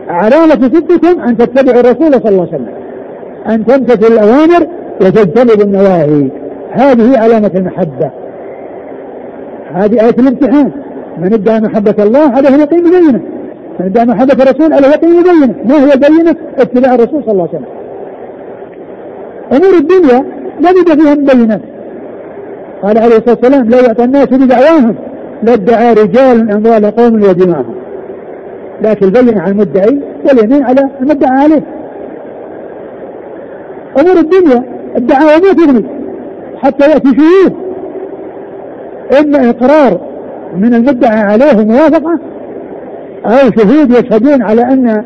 [0.08, 2.74] علامة صدقكم أن تتبعوا الرسول صلى الله عليه وسلم.
[3.48, 4.66] أن تمتثلوا الأوامر
[5.00, 6.30] وتجتنبوا النواهي.
[6.70, 8.10] هذه علامة المحبة.
[9.72, 10.70] هذه آية الامتحان.
[11.18, 13.22] من ادعى محبة الله عليه أن يقيم بينه.
[13.80, 15.54] من ادعى محبة الرسول عليه يقيم بينه.
[15.64, 17.84] ما هي بينة؟ اتباع الرسول صلى الله عليه وسلم.
[19.52, 20.24] أمور الدنيا
[20.60, 21.60] لا بد فيها بينات
[22.82, 24.94] قال عليه الصلاة والسلام لا يعطى الناس بدعواهم
[25.42, 27.74] لادعى رجال أموال قوم ودماءهم
[28.82, 31.62] لكن البينة على المدعي واليمين على المدعى عليه.
[34.00, 35.86] أمور الدنيا الدعاوى ما تغني
[36.56, 37.54] حتى يأتي شهود
[39.20, 40.00] إما إقرار
[40.56, 42.18] من المدعى عليه موافقة
[43.26, 45.04] أو شهود يشهدون على أن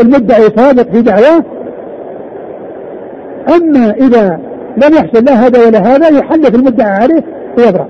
[0.00, 1.44] المدعي صادق في دعواه.
[3.56, 4.40] أما إذا
[4.76, 7.24] لم يحصل لا هذا ولا هذا يحلف المدعى عليه
[7.58, 7.88] ويبرأ.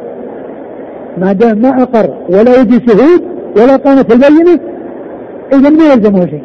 [1.19, 3.23] ما دام ما أقر ولا يجي شهود
[3.57, 4.61] ولا قامت البينة
[5.53, 6.43] إذا ما يلزمه شيء.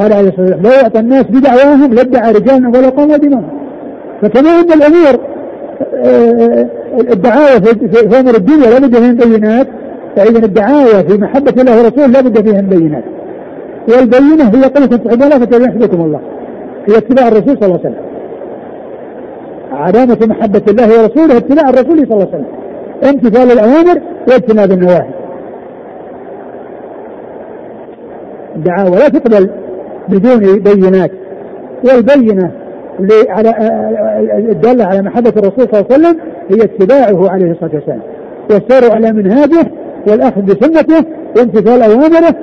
[0.00, 3.50] قال عليه الصلاة والسلام لا يعطى الناس بدعواهم لادعى رجال ولا قاموا دماءهم
[4.22, 5.20] فكما أن الأمور
[7.12, 9.66] الدعاوى في أمر الدنيا لابد فيها بينات
[10.16, 13.04] فاذا الدعاوى في محبة الله ورسوله لابد فيها بينات.
[13.88, 16.20] والبينة هي قولة تحبون الله فتبعوا الله
[16.88, 18.04] هي اتباع الرسول صلى الله عليه وسلم.
[19.72, 22.46] علامة محبة الله ورسوله اتباع الرسول صلى الله عليه وسلم.
[23.04, 25.10] امتثال الأوامر واجتناب النواهي.
[28.56, 29.50] الدعاوى لا تقبل
[30.10, 31.10] بدون بينات
[31.84, 32.50] والبينة
[33.28, 33.50] على
[34.50, 36.16] الدالة على محبة الرسول صلى الله عليه وسلم
[36.50, 38.00] هي اتباعه عليه الصلاة والسلام.
[38.50, 39.70] والسير على منهاجه
[40.08, 41.04] والأخذ بسنته
[41.36, 42.34] وامتثال أوامره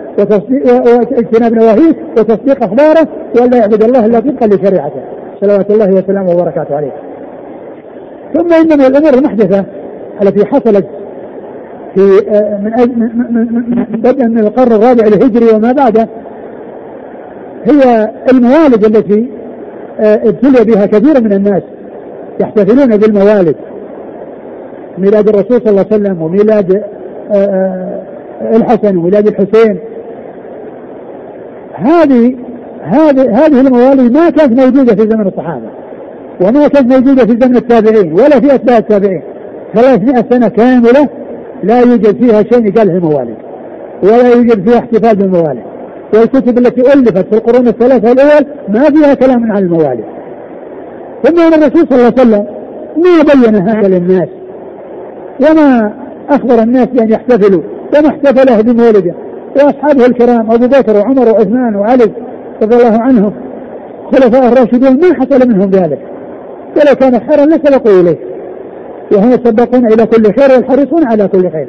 [1.18, 3.08] واجتناب نواهيه وتصديق أخباره
[3.40, 5.02] وأن لا يعبد الله إلا طبقا لشريعته.
[5.42, 6.92] صلوات الله وسلامه وبركاته عليه.
[8.34, 9.66] ثم إن من الأمور المحدثة
[10.22, 10.86] التي حصلت
[11.96, 12.02] في
[12.62, 16.08] من بدءا من القرن الرابع الهجري وما بعده
[17.68, 19.30] هي الموالد التي
[20.00, 21.64] آه، ابتلي بها كثير من الناس
[22.40, 23.56] يحتفلون بالموالد.
[24.98, 26.84] ميلاد الرسول صلى الله عليه وسلم وميلاد
[27.32, 29.80] آه، آه، الحسن وميلاد الحسين.
[31.74, 32.36] هذه
[32.82, 35.70] هذه هذه الموالد ما كانت موجودة في زمن الصحابة
[36.42, 39.22] وما كانت موجودة في زمن التابعين ولا في أتباع التابعين.
[39.74, 41.10] 300 سنة كاملة
[41.64, 43.36] لا يوجد فيها شيء يقال الموالد
[44.04, 45.77] ولا يوجد فيها احتفال بالموالد.
[46.14, 50.06] والكتب التي ألفت في القرون الثلاثة الأول ما فيها كلام عن الموالد
[51.24, 52.46] ثم أن الرسول صلى الله عليه وسلم
[52.98, 54.30] ما بين هذا للناس
[55.42, 55.94] وما
[56.30, 57.62] أخبر الناس بأن يحتفلوا
[57.98, 59.14] وما احتفله بمولده
[59.56, 62.12] وأصحابه الكرام أبو بكر وعمر وعثمان وعلي
[62.62, 63.34] رضي الله عنهم
[64.12, 66.00] خلفاء الراشدون ما حصل منهم ذلك.
[66.76, 68.18] ولو كان خيرا لسبقوا إليه.
[69.12, 71.68] وهم يسبقون إلى كل خير والحريصون على كل خير.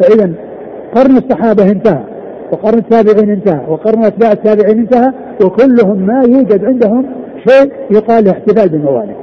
[0.00, 0.32] فاذا
[0.94, 2.04] قرن الصحابة انتهى.
[2.52, 5.12] وقرن التابعين انتهى وقرن أتباع التابعين انتهى
[5.44, 7.06] وكلهم ما يوجد عندهم
[7.48, 9.16] شيء يقال له احتفال بالموالد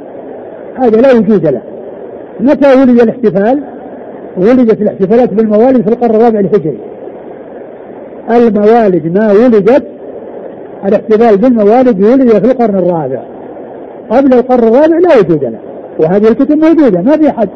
[0.75, 1.61] هذا لا وجود له.
[2.39, 3.63] متى ولد الاحتفال؟
[4.37, 6.79] ولدت الاحتفالات بالموالد في القرن الرابع الهجري.
[8.29, 9.83] الموالد ما ولدت
[10.85, 13.23] الاحتفال بالموالد ولد في القرن الرابع.
[14.09, 15.59] قبل القرن الرابع لا وجود له.
[15.99, 17.49] وهذه الكتب موجودة ما في حد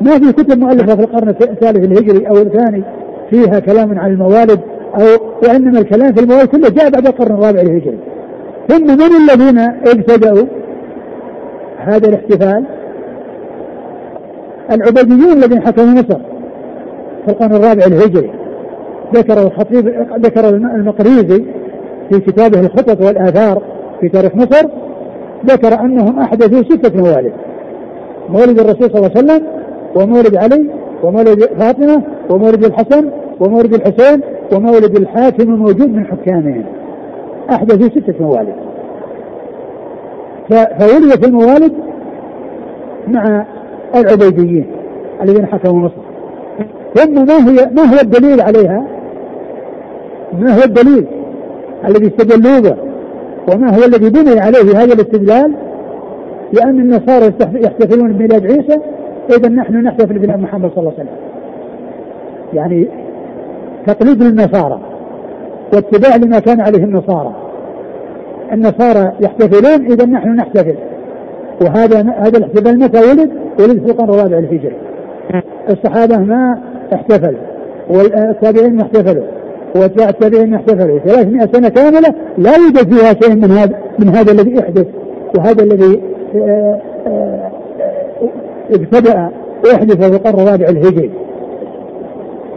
[0.00, 2.84] ما في كتب مؤلفة في القرن الثالث الهجري أو الثاني
[3.30, 4.60] فيها كلام عن الموالد
[4.96, 7.98] أو وانما الكلام في الموالد كله جاء بعد القرن الرابع الهجري
[8.68, 10.46] ثم من الذين ابتدأوا
[11.76, 12.64] هذا الاحتفال.
[14.70, 16.18] العبيديون الذين حكموا مصر
[17.24, 18.30] في القرن الرابع الهجري.
[19.14, 19.88] ذكر الخطيب
[20.20, 21.44] ذكر المقريزي
[22.10, 23.62] في كتابه الخطط والآثار
[24.00, 24.66] في تاريخ مصر
[25.46, 27.32] ذكر أنهم أحدثوا ستة موالد.
[28.28, 29.46] مولد الرسول صلى الله عليه وسلم
[29.94, 30.70] ومولد علي
[31.02, 34.20] ومولد فاطمة ومولد الحسن ومولد الحسين
[34.52, 36.64] ومولد الحاكم الموجود من حكامهم.
[37.50, 38.54] أحدثوا ستة موالد.
[40.50, 41.72] فولدت الموالد
[43.08, 43.46] مع
[43.94, 44.66] العبيديين
[45.22, 46.06] الذين حكموا مصر.
[46.94, 48.86] ثم ما هي ما هو الدليل عليها؟
[50.38, 51.06] ما هو الدليل
[51.84, 52.76] الذي استدلوا به
[53.52, 55.54] وما هو الذي بني عليه هذا الاستدلال؟
[56.52, 58.80] لأن النصارى يحتفلون بميلاد عيسى
[59.36, 61.16] إذا نحن نحتفل بميلاد محمد صلى الله عليه وسلم.
[62.54, 62.88] يعني
[63.86, 64.80] تقليد للنصارى
[65.74, 67.34] واتباع لما كان عليه النصارى.
[68.52, 70.76] النصارى يحتفلون إذا نحن نحتفل.
[71.62, 74.76] وهذا هذا الاحتفال متى ولد؟ ولد في القرن الرابع الهجري
[75.70, 76.58] الصحابة ما
[76.94, 77.40] احتفلوا
[77.90, 79.24] والتابعين ما احتفلوا
[79.76, 80.98] واتباع التابعين ما احتفلوا.
[80.98, 84.86] 300 سنة كاملة لا يوجد فيها شيء من هذا من هذا الذي احدث
[85.38, 86.02] وهذا الذي
[86.34, 87.50] آه، آه،
[88.70, 89.30] ابتدأ
[89.72, 91.10] يحدث في القرن الرابع الهجري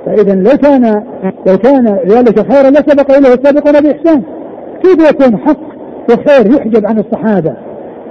[0.05, 1.03] فإذا لو كان
[1.47, 4.23] لو كان ذلك خيرا لسبق إليه السابقون بإحسان.
[4.83, 5.59] كيف يكون حق
[6.09, 7.53] وخير يحجب عن الصحابة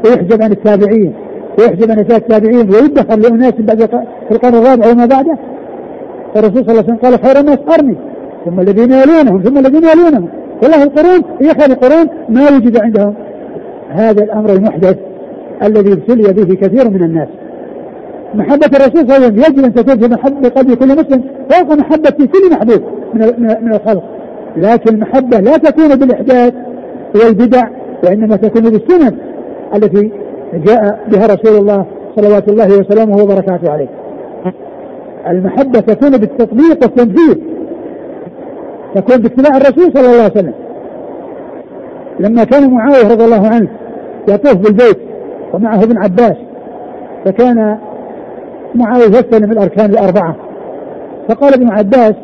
[0.04, 1.14] ويحجب عن التابعين
[1.58, 3.78] ويحجب عن التابعين ويدخر لأناس بعد
[4.28, 5.38] في القرن الرابع وما بعده؟
[6.36, 7.96] الرسول صلى الله عليه وسلم قال خير الناس قرني
[8.44, 10.28] ثم الذين يلونهم ثم الذين يلونهم.
[10.62, 13.14] والله القرون هي خير القرون ما وجد عندهم.
[13.90, 14.96] هذا الأمر المحدث
[15.62, 17.28] الذي ابتلي به كثير من الناس.
[18.34, 21.78] محبة الرسول صلى الله عليه وسلم يجب أن تكون في محبة قلب كل مسلم فوق
[21.78, 22.82] محبة كل محبوب
[23.14, 23.20] من
[23.62, 24.02] من الخلق.
[24.56, 26.54] لكن المحبة لا تكون بالإحداث
[27.14, 27.68] والبدع
[28.04, 29.18] وإنما تكون بالسنن
[29.74, 30.12] التي
[30.54, 31.86] جاء بها رسول الله
[32.16, 33.88] صلوات الله وسلامه وبركاته عليه.
[35.28, 37.38] المحبة تكون بالتطبيق والتنفيذ
[38.94, 40.54] تكون باتباع الرسول صلى الله عليه وسلم.
[42.20, 43.68] لما كان معاوية رضي الله عنه
[44.28, 44.98] يطوف بالبيت
[45.54, 46.36] ومعه ابن عباس
[47.24, 47.78] فكان
[48.74, 50.36] معاوية يستلم الأركان الأربعة.
[51.28, 52.14] فقال ابن عباس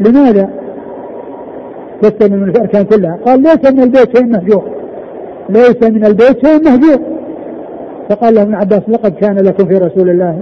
[0.00, 0.50] لماذا
[2.02, 4.64] تستلم الأركان كلها؟ قال ليس من البيت شيء مهجور.
[5.48, 6.98] ليس من البيت شيء مهجور.
[8.10, 10.38] فقال له ابن عباس لقد كان لكم في رسول الله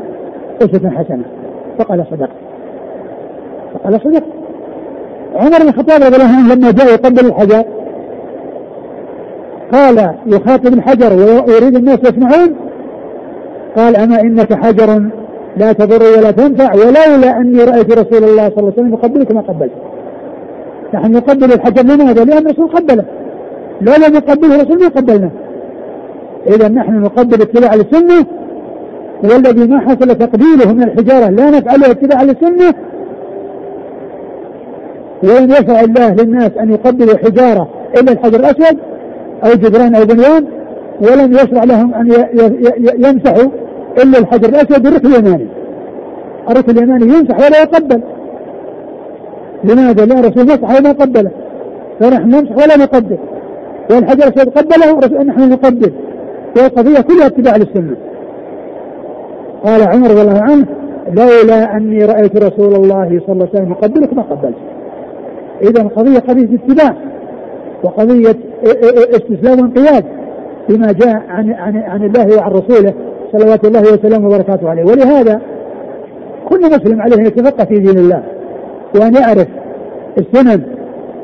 [0.62, 1.24] أسوة حسنة.
[1.78, 2.30] فقال صدقت.
[3.74, 4.32] فقال صدقت.
[5.34, 7.64] عمر بن الخطاب رضي الله عنه لما جاء يقبل الحجر
[9.72, 12.65] قال يخاطب الحجر ويريد الناس يسمعون.
[13.76, 15.10] قال أما إنك حجر
[15.56, 19.40] لا تضر ولا تنفع ولولا أني رأيت رسول الله صلى الله عليه وسلم يقبلك ما
[19.40, 19.72] قبلت.
[20.94, 23.04] نحن نقبل الحجر لماذا؟ لأن الرسول قبله.
[23.80, 25.30] لو لم يقبله الرسول ما قبلناه
[26.46, 28.26] إذا نحن نقبل اتباع السنة
[29.24, 32.74] والذي ما حصل تقبيله من الحجارة لا نفعله اتباع للسنة
[35.22, 37.68] ولم يشرع الله للناس أن يقبلوا حجارة
[38.00, 38.78] إلا الحجر الأسود
[39.44, 40.46] أو جدران أو بنيان
[41.00, 42.12] ولم يشرع لهم أن
[42.98, 43.50] يمسحوا
[44.02, 45.46] إلا الحجر الأسود بالركن اليماني.
[46.50, 48.02] الركن اليماني يمسح ولا يقبل.
[49.64, 51.30] لماذا؟ لأن الرسول مسح وما قبله.
[52.00, 53.18] فنحن نمسح ولا نقدر
[53.90, 55.92] والحجر الأسود قبله نحن نقدر
[56.56, 57.96] والقضية كلها اتباع للسنة.
[59.64, 60.66] قال عمر رضي الله عنه
[61.12, 64.54] لولا أني رأيت رسول الله صلى الله عليه وسلم يقبلك ما قبلت.
[65.62, 66.96] إذا القضية قضية اتباع
[67.84, 68.36] وقضية
[69.10, 70.04] استسلام وانقياد
[70.68, 72.94] بما جاء عن عن عن الله وعن رسوله.
[73.32, 74.84] صلوات الله وسلامه وبركاته عليه.
[74.84, 75.40] ولهذا
[76.48, 78.22] كل مسلم عليه أن يتفقه في دين الله
[79.00, 79.46] وأن يعرف
[80.18, 80.62] السنن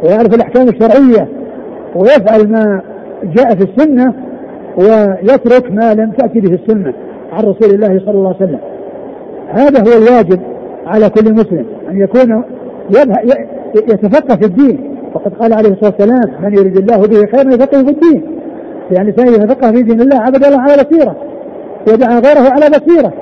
[0.02, 1.28] ويعرف الأحكام الشرعية
[1.94, 2.82] ويفعل ما
[3.24, 4.14] جاء في السنة
[4.76, 6.94] ويترك ما لم تأتي به السنة
[7.32, 8.60] عن رسول الله صلى الله عليه وسلم.
[9.48, 10.40] هذا هو الواجب
[10.86, 12.44] على كل مسلم أن يكون
[13.74, 14.98] يتفقه في الدين.
[15.14, 18.22] وقد قال عليه الصلاة والسلام من يريد الله به خيرا يفقه في الدين.
[18.90, 21.16] يعني الانسان يتفقه في دين الله عبد الله على بصيرة.
[21.88, 23.12] ودعا غيره على بصيرة.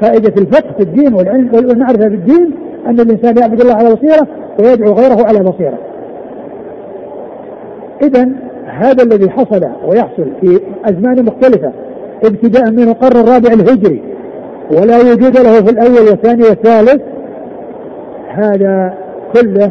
[0.00, 2.50] فائدة الفقه في الدين والعلم والمعرفة في الدين
[2.86, 4.26] أن الإنسان يعبد الله على بصيرة
[4.60, 5.78] ويدعو غيره على بصيرة.
[8.02, 8.28] اذا
[8.66, 11.72] هذا الذي حصل ويحصل في أزمان مختلفة
[12.24, 14.02] ابتداء من القرن الرابع الهجري
[14.70, 17.02] ولا وجود له في الأول والثاني والثالث
[18.28, 18.94] هذا
[19.34, 19.70] كله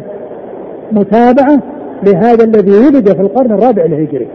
[0.92, 1.58] متابعة
[2.02, 4.28] لهذا الذي ولد في القرن الرابع الهجري.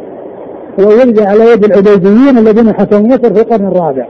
[0.80, 4.08] وولد على يد العبيديين الذين حكموا مصر في القرن الرابع.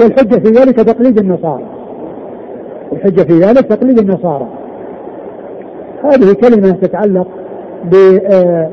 [0.00, 1.64] والحجة في ذلك تقليد النصارى.
[2.92, 4.46] الحجة في ذلك تقليد النصارى.
[6.04, 7.26] هذه كلمة تتعلق
[7.84, 7.94] ب
[8.32, 8.70] آه،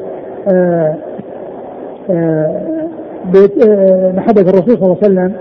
[0.47, 0.95] آه،
[2.10, 2.62] آه،
[3.34, 5.34] بمحبة الرسول صلى الله عليه وسلم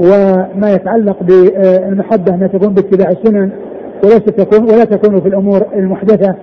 [0.00, 3.50] وما يتعلق بالمحبة أنها تكون باتباع السنن
[4.04, 6.34] وليست تكون ولا تكون في الأمور المحدثة.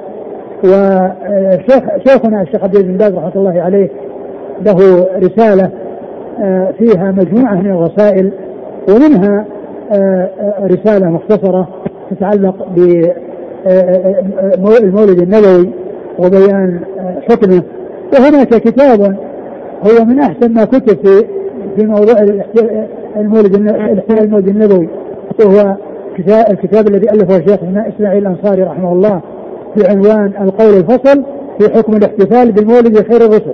[0.64, 3.90] وشيخ شيخنا الشيخ عبد بن باز رحمة الله عليه
[4.62, 5.72] له رسالة
[6.40, 8.32] آه، فيها مجموعة من الرسائل
[8.90, 9.46] ومنها
[9.92, 11.68] آه، آه، رسالة مختصرة
[12.12, 12.68] تتعلق
[14.58, 15.70] بالمولد النبوي
[16.20, 16.80] وبيان
[17.30, 17.64] حكمه
[18.14, 19.02] وهناك كتاب
[19.84, 21.26] هو من أحسن ما كتب في
[21.76, 22.16] في موضوع
[23.18, 23.56] المولد
[24.12, 24.90] المولد النبوي
[25.40, 25.76] وهو
[26.50, 29.22] الكتاب الذي ألفه الشيخ إسماعيل الأنصاري رحمه الله
[29.78, 31.24] بعنوان القول الفصل
[31.60, 33.54] في حكم الاحتفال بالمولد خير الرسل.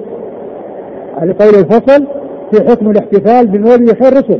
[1.23, 2.05] القول الفصل
[2.51, 4.39] في حكم الاحتفال بمولد خير الرسل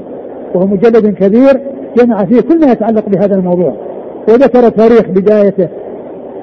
[0.56, 1.62] وهو مجلد كبير
[1.98, 3.74] جمع فيه كل ما يتعلق بهذا الموضوع
[4.30, 5.68] وذكر تاريخ بدايته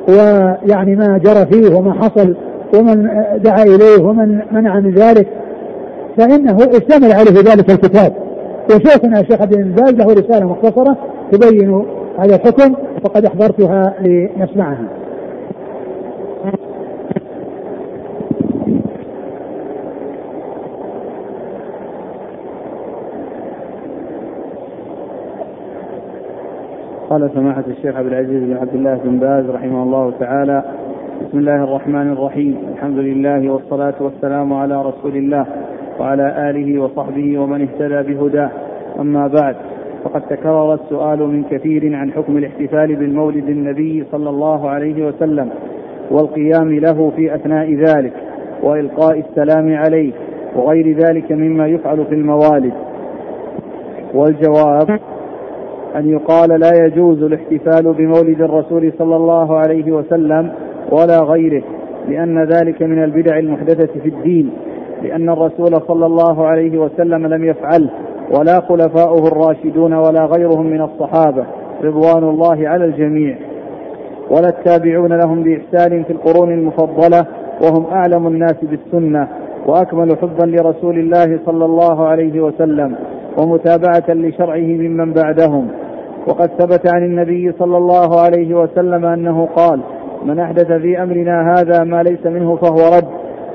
[0.09, 2.37] ويعني ما جرى فيه وما حصل
[2.75, 5.27] ومن دعا إليه ومن منع من ذلك
[6.19, 8.13] فإنه اشتمل عليه ذلك الكتاب
[8.71, 10.97] وشيخنا الشيخ عبد باز له رسالة مختصرة
[11.33, 11.85] تبين
[12.19, 14.89] هذا الحكم وقد أحضرتها لنسمعها.
[27.17, 30.63] قال سماحة الشيخ عبد العزيز بن عبد الله بن باز رحمه الله تعالى
[31.23, 32.57] بسم الله الرحمن الرحيم.
[32.73, 35.47] الحمد لله والصلاة والسلام على رسول الله
[36.01, 38.51] وعلى آله وصحبه ومن اهتدى بهداه.
[39.01, 39.57] أما بعد
[40.05, 45.49] فقد تكرر السؤال من كثير عن حكم الاحتفال بالمولد النبي صلى الله عليه وسلم
[46.11, 48.13] والقيام له في أثناء ذلك
[48.63, 50.13] وإلقاء السلام عليه
[50.57, 52.73] وغير ذلك مما يفعل في الموالد.
[54.15, 55.01] والجواب
[55.97, 60.53] أن يقال لا يجوز الاحتفال بمولد الرسول صلى الله عليه وسلم
[60.93, 61.63] ولا غيره
[62.09, 64.51] لأن ذلك من البدع المحدثة في الدين
[65.03, 67.91] لأن الرسول صلى الله عليه وسلم لم يفعله
[68.39, 71.47] ولا خلفاؤه الراشدون ولا غيرهم من الصحابة
[71.85, 73.37] رضوان الله على الجميع.
[74.31, 77.27] ولا التابعون لهم بإحسان في القرون المفضلة
[77.63, 79.29] وهم أعلم الناس بالسنة
[79.67, 82.97] وأكمل حبا لرسول الله صلى الله عليه وسلم
[83.39, 85.69] ومتابعة لشرعه ممن بعدهم.
[86.27, 89.81] وقد ثبت عن النبي صلى الله عليه وسلم أنه قال
[90.25, 93.09] من أحدث في أمرنا هذا ما ليس منه فهو رد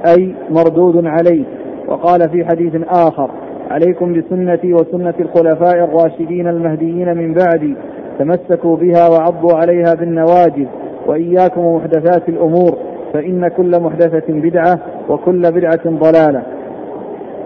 [0.08, 1.44] أي مردود عليه.
[1.88, 3.32] وقال في حديث آخر
[3.72, 7.76] عليكم بسنتي وسنة الخلفاء الراشدين المهديين من بعدي
[8.20, 10.66] تمسكوا بها وعضوا عليها بالنواجذ
[11.08, 12.78] وإياكم ومحدثات الأمور
[13.14, 16.44] فإن كل محدثة بدعة وكل بدعة ضلالة.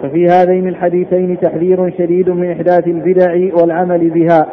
[0.04, 4.46] ففي هذين الحديثين تحذير شديد من إحداث البدع والعمل بها.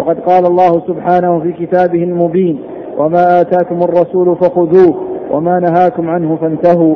[0.00, 2.60] وقد قال الله سبحانه في كتابه المبين
[2.98, 4.94] وما آتاكم الرسول فخذوه
[5.30, 6.94] وما نهاكم عنه فانتهوا.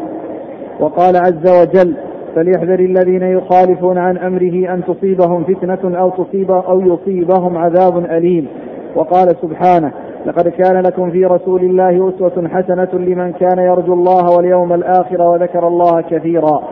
[0.81, 1.95] وقال عز وجل
[2.35, 8.47] فليحذر الذين يخالفون عن أمره أن تصيبهم فتنة أو تصيب أو يصيبهم عذاب أليم.
[8.95, 9.93] وقال سبحانه
[10.27, 15.69] لقد كان لكم في رسول الله أسوة حسنة لمن كان يرجو الله واليوم الآخر وذكر
[15.69, 16.63] الله كثيرا.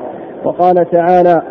[0.44, 1.42] وقال تعالى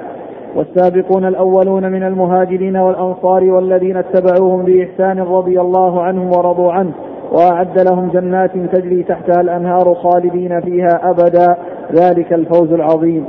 [0.55, 6.91] والسابقون الأولون من المهاجرين والأنصار والذين اتبعوهم بإحسان رضي الله عنهم ورضوا عنه
[7.31, 11.57] وأعد لهم جنات تجري تحتها الأنهار خالدين فيها أبدا.
[11.93, 13.25] ذلك الفوز العظيم.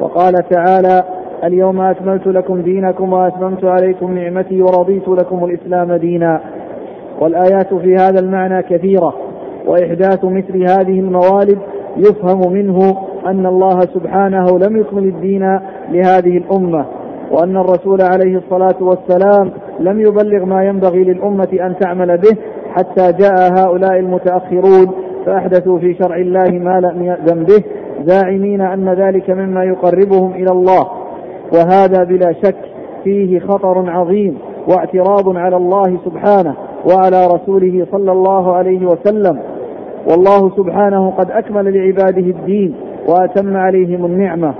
[0.00, 1.02] وقال تعالى
[1.44, 6.40] اليوم أكملت لكم دينكم وأتممت عليكم نعمتي ورضيت لكم الإسلام دينا.
[7.20, 9.14] والآيات في هذا المعنى كثيرة
[9.66, 11.58] وإحداث مثل هذه الموالد
[11.96, 15.60] يفهم منه أن الله سبحانه لم يكمل الدين
[15.90, 16.86] لهذه الأمة
[17.30, 22.36] وأن الرسول عليه الصلاة والسلام لم يبلغ ما ينبغي للأمة أن تعمل به
[22.74, 24.90] حتى جاء هؤلاء المتأخرون
[25.26, 27.64] فأحدثوا في شرع الله ما لم يأذن به
[28.04, 30.86] زاعمين أن ذلك مما يقربهم إلى الله
[31.54, 32.56] وهذا بلا شك
[33.04, 36.54] فيه خطر عظيم واعتراض على الله سبحانه
[36.86, 39.38] وعلى رسوله صلى الله عليه وسلم.
[40.10, 42.74] والله سبحانه قد أكمل لعباده الدين
[43.08, 44.54] وأتم عليهم النعمة.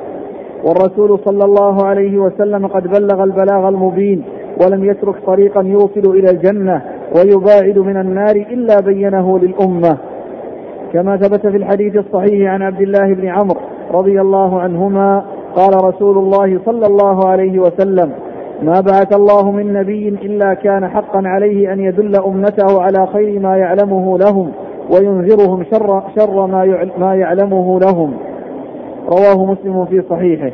[0.64, 4.24] والرسول صلى الله عليه وسلم قد بلغ البلاغ المبين
[4.64, 6.82] ولم يترك طريقا يوصل إلى الجنة
[7.16, 9.98] ويباعد من النار إلا بينه للأمة.
[10.92, 13.60] كما ثبت في الحديث الصحيح عن عبد الله بن عمرو
[13.92, 15.24] رضي الله عنهما
[15.56, 18.12] قال رسول الله صلى الله عليه وسلم
[18.62, 23.56] ما بعث الله من نبي إلا كان حقا عليه أن يدل أمته على خير ما
[23.56, 24.50] يعلمه لهم
[24.94, 26.46] وينذرهم شر, شر
[26.98, 28.14] ما, يعلمه لهم.
[29.08, 30.50] رواه مسلم في صحيحه.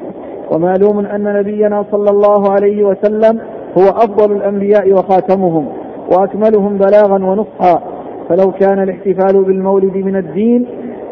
[0.50, 3.40] ومعلوم أن نبينا صلى الله عليه وسلم
[3.78, 5.66] هو أفضل الأنبياء وخاتمهم
[6.12, 7.82] وأكملهم بلاغا ونصحا.
[8.28, 10.66] فلو كان الاحتفال بالمولد من الدين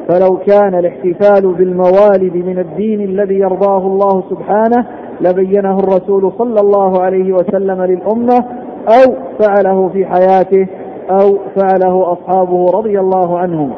[0.08, 4.86] فلو كان الاحتفال بالموالد من الدين الذي يرضاه الله سبحانه
[5.20, 8.44] لبينه الرسول صلى الله عليه وسلم للأمة
[8.88, 10.66] أو فعله في حياته
[11.10, 13.72] أو فعله أصحابه رضي الله عنهم.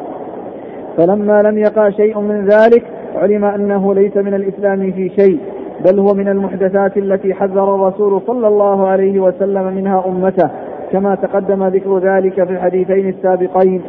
[0.97, 2.83] فلما لم يقع شيء من ذلك
[3.15, 5.39] علم أنه ليس من الإسلام في شيء
[5.85, 10.49] بل هو من المحدثات التي حذر الرسول صلى الله عليه وسلم منها أمته
[10.91, 13.81] كما تقدم ذكر ذلك في الحديثين السابقين.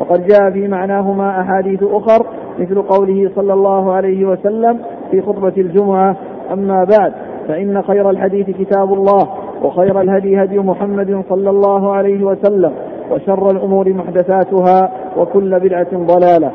[0.00, 2.26] وقد جاء في معناهما أحاديث أخر
[2.58, 4.78] مثل قوله صلى الله عليه وسلم
[5.10, 6.16] في خطبة الجمعة
[6.52, 7.12] أما بعد
[7.48, 9.28] فإن خير الحديث كتاب الله
[9.62, 12.72] وخير الهدي هدي محمد صلى الله عليه وسلم
[13.10, 16.50] وشر الأمور محدثاتها وكل بدعة ضلالة.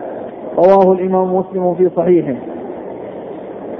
[0.57, 2.35] رواه الإمام مسلم في صحيحه.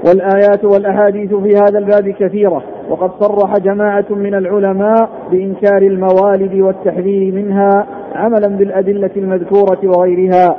[0.08, 7.86] والآيات والأحاديث في هذا الباب كثيرة وقد صرح جماعة من العلماء بإنكار الموالد والتحذير منها
[8.14, 10.56] عملا بالأدلة المذكورة وغيرها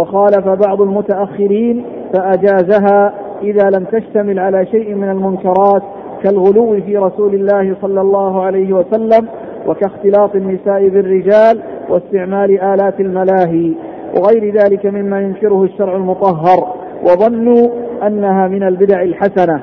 [0.00, 1.84] وخالف بعض المتأخرين
[2.14, 5.82] فأجازها إذا لم تشتمل على شيء من المنكرات
[6.22, 9.28] كالغلو في رسول الله صلى الله عليه وسلم
[9.66, 13.72] وكاختلاط النساء بالرجال واستعمال آلات الملاهي.
[14.16, 17.68] وغير ذلك مما ينكره الشرع المطهر وظنوا
[18.06, 19.60] أنها من البدع الحسنة.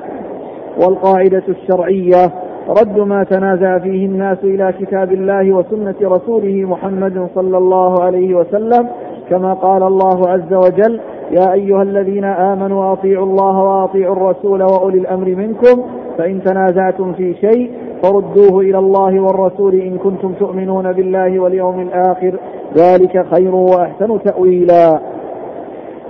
[0.80, 2.32] والقاعدة الشرعية
[2.68, 8.88] رد ما تنازع فيه الناس إلى كتاب الله وسنة رسوله محمد صلى الله عليه وسلم
[9.30, 11.00] كما قال الله عز وجل
[11.30, 15.82] يا أيها الذين آمنوا أطيعوا الله وأطيعوا الرسول وأولي الأمر منكم
[16.18, 17.70] فإن تنازعتم في شيء
[18.02, 22.38] فردوه إلى الله والرسول إن كنتم تؤمنون بالله واليوم الآخر.
[22.76, 25.00] ذلك خير وأحسن تأويلا.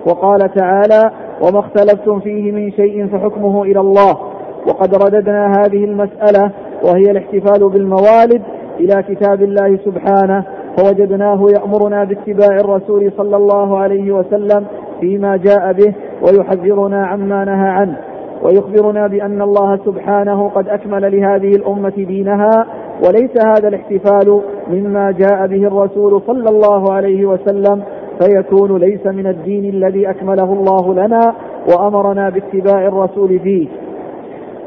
[0.07, 1.11] وقال تعالى
[1.43, 4.19] وما اختلفتم فيه من شيء فحكمه إلى الله.
[4.67, 6.51] وقد رددنا هذه المسألة
[6.85, 8.43] وهي الاحتفال بالموالد
[8.81, 10.45] إلى كتاب الله سبحانه
[10.79, 14.65] فوجدناه يأمرنا باتباع الرسول صلى الله عليه وسلم
[15.01, 17.97] فيما جاء به ويحذرنا عما نهى عنه.
[18.43, 22.67] ويخبرنا بأن الله سبحانه قد أكمل لهذه الأمة دينها
[23.07, 27.83] وليس هذا الاحتفال مما جاء به الرسول صلى الله عليه وسلم
[28.21, 31.35] فيكون ليس من الدين الذي أكمله الله لنا
[31.69, 33.69] وأمرنا باتباع الرسول فيه.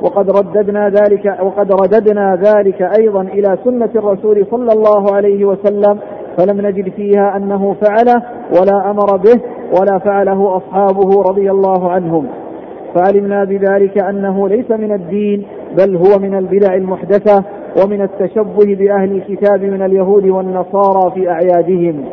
[0.01, 5.99] وقد رددنا ذلك وقد رددنا ذلك أيضا إلى سنة الرسول صلى الله عليه وسلم
[6.38, 8.23] فلم نجد فيها أنه فعله
[8.59, 9.41] ولا أمر به
[9.79, 12.27] ولا فعله أصحابه رضي الله عنهم.
[12.95, 15.45] فعلمنا بذلك أنه ليس من الدين
[15.77, 17.43] بل هو من البدع المحدثة
[17.84, 22.05] ومن التشبه بأهل الكتاب من اليهود والنصارى في أعيادهم.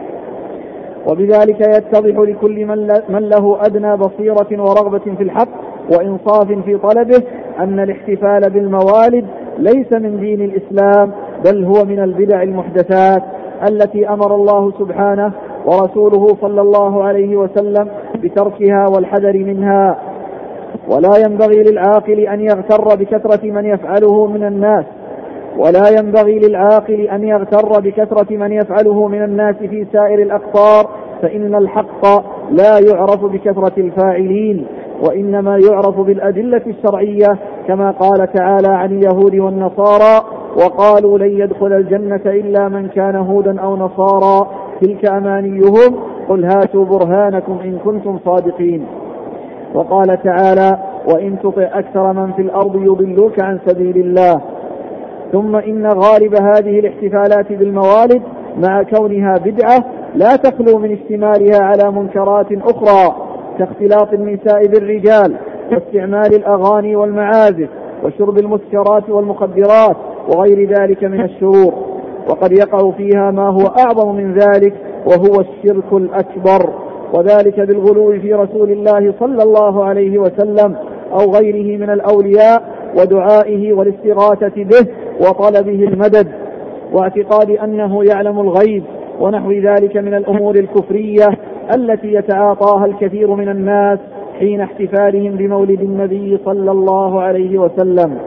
[1.11, 2.67] وبذلك يتضح لكل
[3.09, 5.49] من له أدنى بصيرة ورغبة في الحق
[5.97, 7.23] وإنصاف في طلبه
[7.59, 9.27] أن الاحتفال بالموالد
[9.59, 11.13] ليس من دين الإسلام
[11.45, 13.23] بل هو من البدع المحدثات
[13.71, 15.33] التي أمر الله سبحانه
[15.67, 19.99] ورسوله صلى الله عليه وسلم بتركها والحذر منها.
[20.89, 24.85] ولا ينبغي للعاقل أن يغتر بكثرة من يفعله من الناس
[25.59, 30.91] ولا ينبغي للعاقل أن يغتر بكثرة من يفعله من الناس في سائر الأقطار
[31.23, 32.07] فإن الحق
[32.51, 34.67] لا يعرف بكثرة الفاعلين
[35.09, 37.39] وإنما يعرف بالأدلة الشرعية
[37.69, 40.25] كما قال تعالى عن اليهود والنصارى
[40.57, 44.47] وقالوا لن يدخل الجنة إلا من كان هودا أو نصارى.
[44.81, 45.97] تلك أمانيهم
[46.29, 48.87] قل هاتوا برهانكم إن كنتم صادقين.
[49.75, 50.79] وقال تعالى
[51.15, 54.41] وإن تطع أكثر من في الأرض يضلوك عن سبيل الله.
[55.33, 58.23] ثم إن غالب هذه الاحتفالات بالموالد
[58.59, 63.17] مع كونها بدعة لا تخلو من اشتمالها على منكرات أخرى
[63.59, 65.37] كاختلاط النساء بالرجال
[65.73, 67.69] واستعمال الأغاني والمعازف
[68.05, 69.97] وشرب المسكرات والمخدرات
[70.29, 71.75] وغير ذلك من الشرور.
[72.31, 74.75] وقد يقع فيها ما هو أعظم من ذلك
[75.07, 76.73] وهو الشرك الأكبر.
[77.15, 80.77] وذلك بالغلو في رسول الله صلى الله عليه وسلم
[81.13, 82.63] أو غيره من الأولياء
[82.99, 84.87] ودعائه والاستغاثة به
[85.21, 86.29] وطلبه المدد
[86.93, 88.85] واعتقاد أنه يعلم الغيب
[89.21, 91.29] ونحو ذلك من الأمور الكفرية
[91.75, 93.99] التي يتعاطاها الكثير من الناس
[94.39, 98.19] حين احتفالهم بمولد النبي صلى الله عليه وسلم.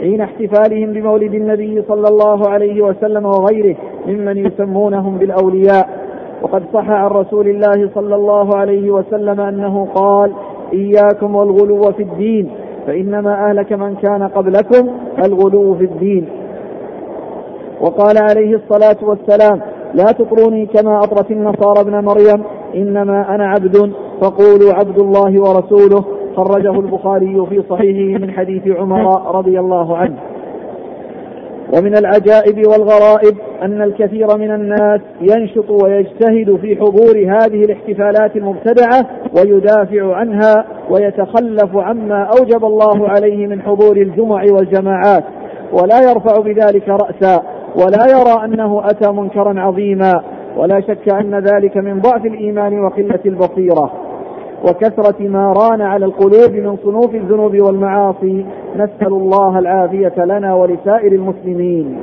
[0.00, 5.88] حين احتفالهم بمولد النبي صلى الله عليه وسلم وغيره ممن يسمونهم بالأولياء.
[6.42, 10.32] وقد صح عن رسول الله صلى الله عليه وسلم أنه قال
[10.72, 12.50] إياكم والغلو في الدين.
[12.86, 14.88] فإنما أهلك من كان قبلكم
[15.24, 16.28] الغلو في الدين.
[17.80, 19.60] وقال عليه الصلاة والسلام
[19.94, 26.04] لا تطروني كما أطرت النصارى ابن مريم إنما أنا عبد فقولوا عبد الله ورسوله.
[26.36, 30.33] خرجه البخاري في صحيحه من حديث عمر رضي الله عنه.
[31.72, 39.06] ومن العجائب والغرائب أن الكثير من الناس ينشط ويجتهد في حضور هذه الاحتفالات المبتدعة
[39.36, 45.24] ويدافع عنها ويتخلف عما أوجب الله عليه من حضور الجمع والجماعات.
[45.72, 47.42] ولا يرفع بذلك رأسا
[47.76, 50.22] ولا يرى أنه أتى منكرا عظيما
[50.56, 54.03] ولا شك أن ذلك من ضعف الإيمان وقلة البصيرة.
[54.68, 58.46] وكثرة ما ران على القلوب من صنوف الذنوب والمعاصي
[58.76, 62.00] نسأل الله العافية لنا ولسائر المسلمين.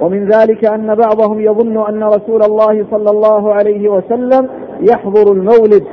[0.00, 4.48] ومن ذلك أن بعضهم يظن أن رسول الله صلى الله عليه وسلم
[4.80, 5.84] يحضر المولد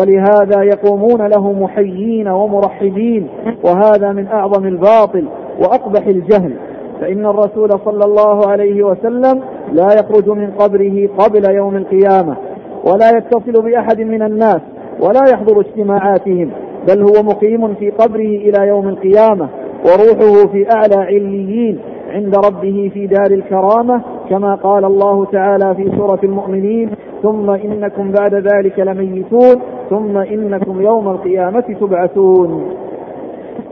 [0.00, 3.28] ولهذا يقومون له محيين ومرحبين
[3.64, 5.28] وهذا من أعظم الباطل
[5.58, 6.56] وأقبح الجهل.
[7.00, 12.36] فإن الرسول صلى الله عليه وسلم لا يخرج من قبره قبل يوم القيامة
[12.84, 14.60] ولا يتصل بأحد من الناس
[15.02, 16.50] ولا يحضر اجتماعاتهم
[16.88, 19.48] بل هو مقيم في قبره إلى يوم القيامة
[19.84, 21.78] وروحه في أعلى عليين
[22.10, 26.90] عند ربه في دار الكرامة كما قال الله تعالى في سورة المؤمنين
[27.22, 32.74] ثم إنكم بعد ذلك لميتون ثم إنكم يوم القيامة تبعثون.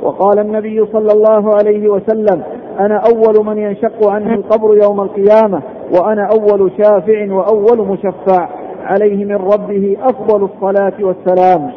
[0.03, 2.43] وقال النبي صلى الله عليه وسلم
[2.81, 5.63] أنا أول من ينشق عنه القبر يوم القيامة
[5.99, 8.49] وأنا أول شافع وأول مشفع.
[8.91, 11.71] عليه من ربه أفضل الصلاة والسلام.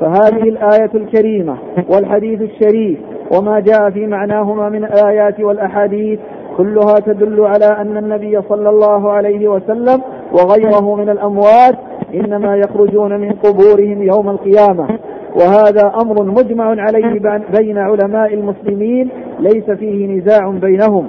[0.00, 1.56] فهذه الآية الكريمة
[1.94, 2.98] والحديث الشريف
[3.38, 6.18] وما جاء في معناهما من الآيات والأحاديث
[6.56, 11.74] كلها تدل على أن النبي صلى الله عليه وسلم وغيره من الأموات
[12.14, 14.88] إنما يخرجون من قبورهم يوم القيامة.
[15.34, 17.20] وهذا أمر مجمع عليه
[17.58, 19.08] بين علماء المسلمين
[19.40, 21.08] ليس فيه نزاع بينهم.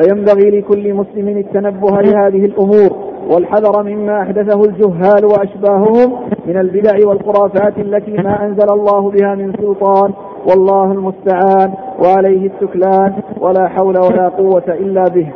[0.00, 3.05] فينبغي لكل مسلم التنبه لهذه الأمور.
[3.34, 6.12] والحذر مما أحدثه الجهال وأشباههم
[6.46, 10.12] من البدع والخرافات التي ما أنزل الله بها من سلطان
[10.48, 11.74] والله المستعان
[12.04, 15.28] وعليه التكلان ولا حول ولا قوة إلا به.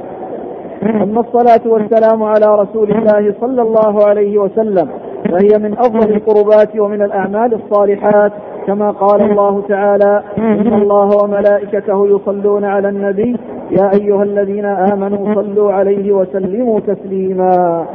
[0.82, 4.88] أما الصلاة والسلام على رسول الله صلى الله عليه وسلم
[5.30, 8.32] فهي من أفضل القربات ومن الأعمال الصالحات
[8.66, 13.36] كما قال الله تعالى إن الله وملائكته يصلون على النبي
[13.70, 17.86] يا أيها الذين آمنوا صلوا عليه وسلموا تسليما.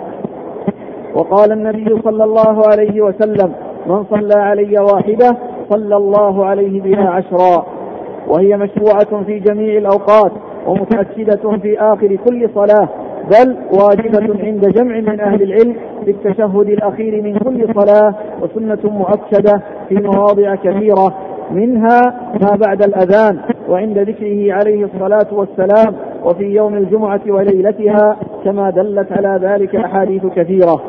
[1.15, 3.53] وقال النبي صلى الله عليه وسلم
[3.87, 5.37] من صلى علي واحدة
[5.69, 7.65] صلى الله عليه بها عشرا.
[8.27, 10.31] وهي مشروعة في جميع الأوقات
[10.67, 12.89] ومتأكدة في آخر كل صلاة
[13.25, 19.61] بل واجبة عند جمع من أهل العلم في التشهد الأخير من كل صلاة وسنة مؤكدة
[19.89, 21.13] في مواضع كثيرة
[21.51, 22.01] منها
[22.41, 23.39] ما بعد الأذان.
[23.69, 25.95] وعند ذكره عليه الصلاة والسلام
[26.25, 30.81] وفي يوم الجمعة وليلتها كما دلت على ذلك أحاديث كثيرة.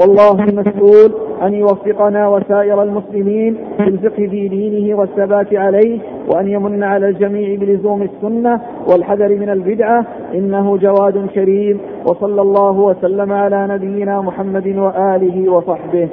[0.00, 5.98] والله المسؤول أن يوفقنا وسائر المسلمين في الفقه في دينه والثبات عليه
[6.34, 8.60] وأن يمن على الجميع بلزوم السنة
[8.92, 10.04] والحذر من البدعة.
[10.34, 11.80] إنه جواد كريم.
[12.06, 16.08] وصلى الله وسلم على نبينا محمد وآله وصحبه.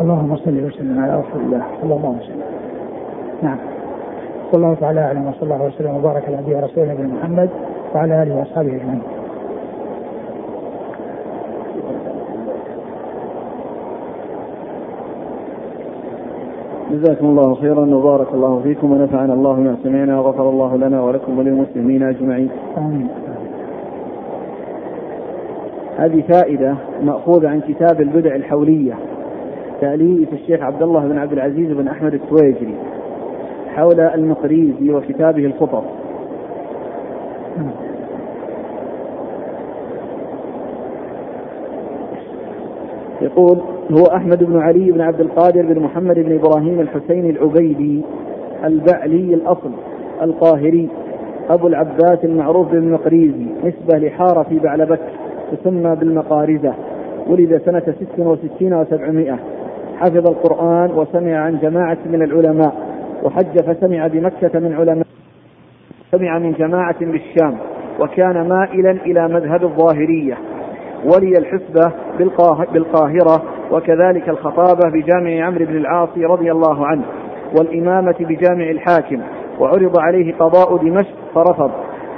[0.00, 1.62] اللهم صل وسلم على رسول الله.
[1.82, 2.42] صلى الله عليه وسلم
[3.42, 3.77] نعم.
[4.52, 7.50] صلى الله تعالى اعلم وصلى الله وسلم وبارك على نبينا رسولنا محمد
[7.94, 9.02] وعلى آله وأصحابه أجمعين
[16.92, 22.02] جزاكم الله خيرا وبارك الله فيكم ونفعنا الله بما سمعنا وغفر الله لنا ولكم وللمسلمين
[22.02, 22.50] أجمعين.
[22.78, 23.08] آمين.
[25.98, 28.94] هذه فائدة مأخوذة عن كتاب البدع الحولية
[29.80, 32.74] تأليف الشيخ عبد الله بن عبد العزيز بن أحمد التويجري
[33.78, 35.82] حول المقريزي وكتابه الخطب.
[43.22, 43.58] يقول
[43.92, 48.02] هو أحمد بن علي بن عبد القادر بن محمد بن إبراهيم الحسين العبيدي
[48.64, 49.70] البعلي الأصل
[50.22, 50.88] القاهري
[51.50, 55.00] أبو العباس المعروف بالمقريزي نسبة لحارة في بعلبك
[55.52, 56.74] تسمى بالمقارزة
[57.28, 59.38] ولد سنة ست وستين وسبعمائة.
[59.96, 62.87] حفظ القرآن وسمع عن جماعة من العلماء.
[63.22, 65.06] وحج فسمع بمكة من علماء
[66.12, 67.58] سمع من جماعة بالشام
[68.00, 70.38] وكان مائلا إلى مذهب الظاهرية.
[71.04, 71.92] ولي الحسبة
[72.72, 73.42] بالقاهرة
[73.72, 77.02] وكذلك الخطابة بجامع عمرو بن العاص رضي الله عنه
[77.58, 79.20] والإمامة بجامع الحاكم.
[79.60, 81.70] وعرض عليه قضاء دمشق فرفض.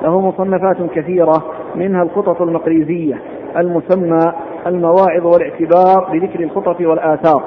[0.02, 1.44] له مصنفات كثيرة
[1.74, 3.20] منها الخطط المقريزية
[3.56, 4.32] المسمى
[4.66, 7.42] المواعظ والاعتبار بذكر الخطط والآثار.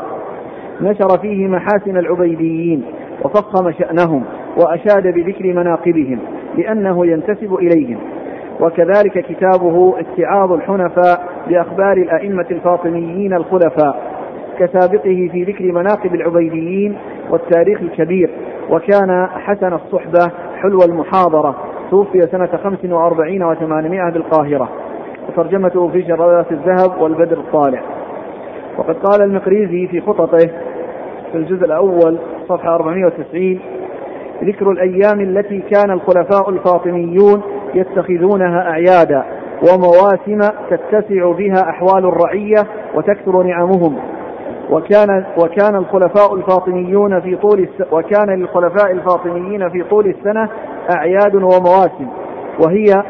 [0.81, 2.83] نشر فيه محاسن العبيديين.
[3.21, 4.23] وفخم شأنهم
[4.57, 6.19] وأشاد بذكر مناقبهم
[6.57, 7.97] لأنه ينتسب إليهم.
[8.59, 14.13] وكذلك كتابه اتعاظ الحنفاء بأخبار الأئمة الفاطميين الخلفاء
[14.59, 16.97] كسابقه في ذكر مناقب العبيديين
[17.29, 18.29] والتاريخ الكبير.
[18.69, 21.55] وكان حسن الصحبة حلو المحاضرة.
[21.91, 24.69] توفي سنة خمس وأربعين وثمانمائة بالقاهرة.
[25.29, 27.81] وترجمته في جرادات الذهب والبدر الطالع.
[28.77, 30.49] وقد قال المقريزي في خططه
[31.31, 32.17] في الجزء الأول
[32.53, 33.59] صفحة 490
[34.43, 37.41] ذكر الأيام التي كان الخلفاء الفاطميون
[37.73, 39.23] يتخذونها أعيادا
[39.69, 40.39] ومواسم
[40.69, 42.63] تتسع بها أحوال الرعية
[42.95, 43.97] وتكثر نعمهم
[44.71, 47.69] وكان وكان الخلفاء الفاطميون في طول.
[47.91, 50.49] وكان للخلفاء الفاطميين في طول السنة
[50.97, 52.07] أعياد ومواسم
[52.65, 53.03] وهي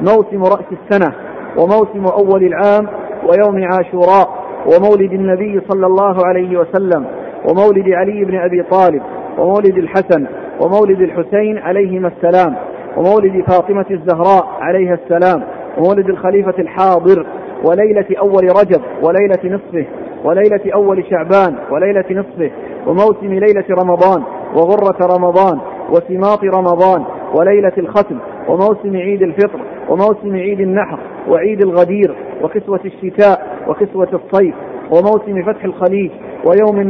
[0.00, 1.14] موسم رأس السنة
[1.56, 2.86] وموسم أول العام
[3.28, 7.06] ويوم عاشوراء ومولد النبي صلى الله عليه وسلم
[7.48, 9.02] ومولد علي بن أبي طالب
[9.38, 10.26] ومولد الحسن
[10.60, 12.56] ومولد الحسين عليهما السلام
[12.96, 15.44] ومولد فاطمة الزهراء عليها السلام
[15.78, 17.26] ومولد الخليفة الحاضر
[17.64, 19.86] وليلة أول رجب وليلة نصفه
[20.24, 22.50] وليلة أول شعبان وليلة نصفه
[22.86, 24.22] وموسم ليلة رمضان
[24.56, 25.60] وغرة رمضان
[25.90, 27.04] وسماط رمضان
[27.38, 28.18] وليلة الختم
[28.48, 34.54] وموسم عيد الفطر وموسم عيد النحر وعيد الغدير وكسوة الشتاء وكسوة الصيف
[34.92, 36.10] وموسم فتح الخليج
[36.44, 36.80] ويوم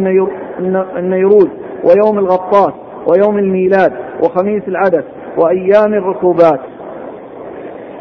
[0.96, 1.48] النيروز
[1.84, 2.72] ويوم الغطاس
[3.07, 3.92] ويوم الميلاد
[4.24, 5.05] وخميس العدس
[5.38, 6.61] وأيام الركوبات.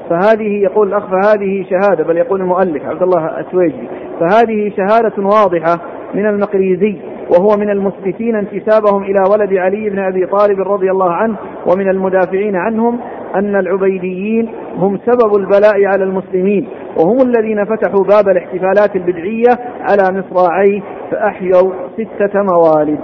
[0.09, 3.89] فهذه يقول الأخ فهذه شهادة بل يقول المؤلف عبد الله التويجي
[4.19, 5.79] فهذه شهادة واضحة
[6.13, 6.95] من المقريزي
[7.29, 11.35] وهو من المثبتين انتسابهم إلى ولد علي بن أبي طالب رضي الله عنه
[11.67, 12.99] ومن المدافعين عنهم
[13.35, 16.67] أن العبيديين هم سبب البلاء على المسلمين.
[16.99, 20.81] وهم الذين فتحوا باب الاحتفالات البدعية على مصراعيه
[21.11, 22.99] فأحيوا ستة موالد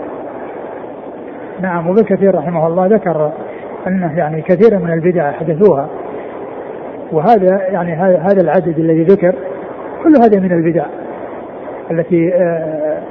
[1.61, 3.31] نعم وابن كثير رحمه الله ذكر
[3.87, 5.89] أنه يعني كثير من البدع حدثوها.
[7.11, 9.35] وهذا يعني هذا العدد الذي ذكر
[10.03, 10.85] كل هذا من البدع
[11.91, 13.01] التي آه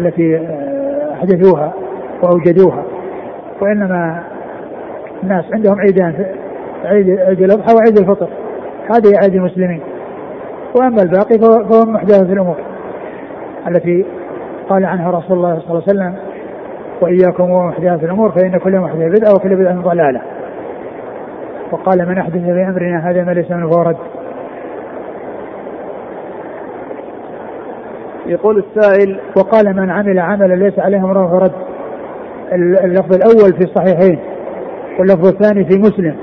[0.00, 1.72] التي آه احدثوها
[2.22, 2.84] وأوجدوها.
[3.60, 4.22] وإنما
[5.22, 6.26] الناس عندهم عيدان
[6.84, 8.28] عيد عيد الأضحى وعيد الفطر.
[8.90, 9.80] هذه عيد المسلمين.
[10.74, 12.56] وأما الباقي فهو محدث الأمور
[13.68, 14.04] التي
[14.68, 16.14] قال عنها رسول الله صلى الله عليه وسلم
[17.00, 20.20] وإياكم ومحدثات الأمور فإن كل محدث بدعة وكل بدعة ضلالة.
[21.72, 23.96] وقال من أحدث في أمرنا هذا ما ليس منه فهو رد.
[28.26, 31.52] يقول السائل وقال من عمل عملا ليس عليه أمر فرد
[32.84, 34.18] اللفظ الأول في الصحيحين
[34.98, 36.16] واللفظ الثاني في مسلم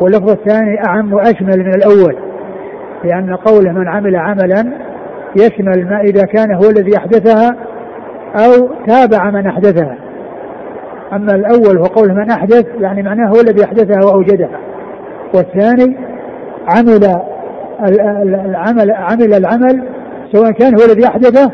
[0.00, 2.27] واللفظ الثاني أعم وأشمل من الأول.
[3.04, 4.72] لأن قوله من عمل عملا
[5.36, 7.56] يشمل ما إذا كان هو الذي أحدثها
[8.34, 9.96] أو تابع من أحدثها.
[11.12, 14.60] أما الأول هو قوله من أحدث يعني معناه هو الذي أحدثها وأوجدها.
[15.34, 15.96] والثاني
[16.76, 17.00] عمل
[18.46, 19.88] العمل عمل العمل
[20.32, 21.52] سواء كان هو الذي أحدثه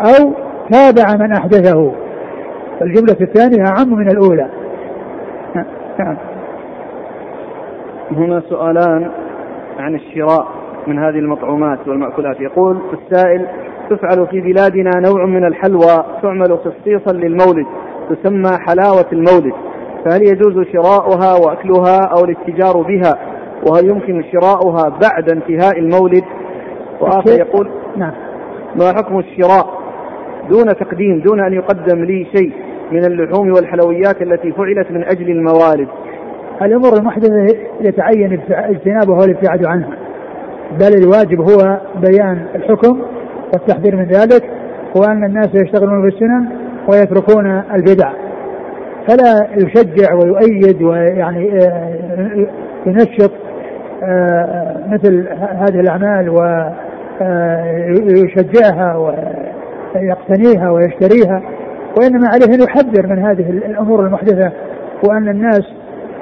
[0.00, 0.32] أو
[0.70, 1.92] تابع من أحدثه.
[2.82, 4.48] الجملة الثانية أعم من الأولى.
[5.98, 6.16] نعم
[8.10, 9.10] هنا سؤالان
[9.78, 10.65] عن الشراء.
[10.86, 12.40] من هذه المطعومات والمأكولات.
[12.40, 13.46] يقول السائل
[13.90, 17.66] تفعل في بلادنا نوع من الحلوى تعمل خصيصا للمولد
[18.10, 19.52] تسمى حلاوة المولد.
[20.04, 23.14] فهل يجوز شراؤها وأكلها أو الاتجار بها؟
[23.70, 26.24] وهل يمكن شراؤها بعد انتهاء المولد؟
[27.00, 28.12] وآخر يقول نعم.
[28.80, 29.86] ما حكم الشراء؟
[30.50, 32.52] دون تقديم دون أن يقدم لي شيء
[32.92, 35.88] من اللحوم والحلويات التي فعلت من أجل الموالد.
[36.62, 37.46] الأمور المحدثة
[37.80, 40.05] يتعين اجتنابها والابتعاد عنها.
[40.72, 43.02] بل الواجب هو بيان الحكم
[43.52, 44.50] والتحذير من ذلك
[44.96, 46.48] وأن الناس يشتغلون بالسنن
[46.88, 48.12] ويتركون البدع.
[49.08, 52.46] فلا يشجع ويؤيد ويعني آه،
[52.86, 53.32] ينشط
[54.02, 56.28] آه، مثل هذه الأعمال
[58.00, 58.98] ويشجعها آه،
[59.94, 61.42] ويقتنيها ويشتريها
[61.98, 64.52] وإنما عليه أن يحذر من هذه الأمور المحدثة
[65.08, 65.62] وأن الناس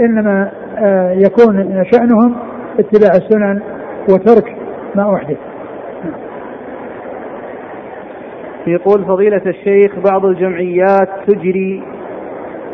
[0.00, 0.50] إنما
[1.12, 2.36] يكون شأنهم
[2.78, 3.60] اتباع السنن
[4.08, 4.56] وترك
[4.94, 5.36] ما أحدث
[8.66, 11.82] يقول فضيلة الشيخ بعض الجمعيات تجري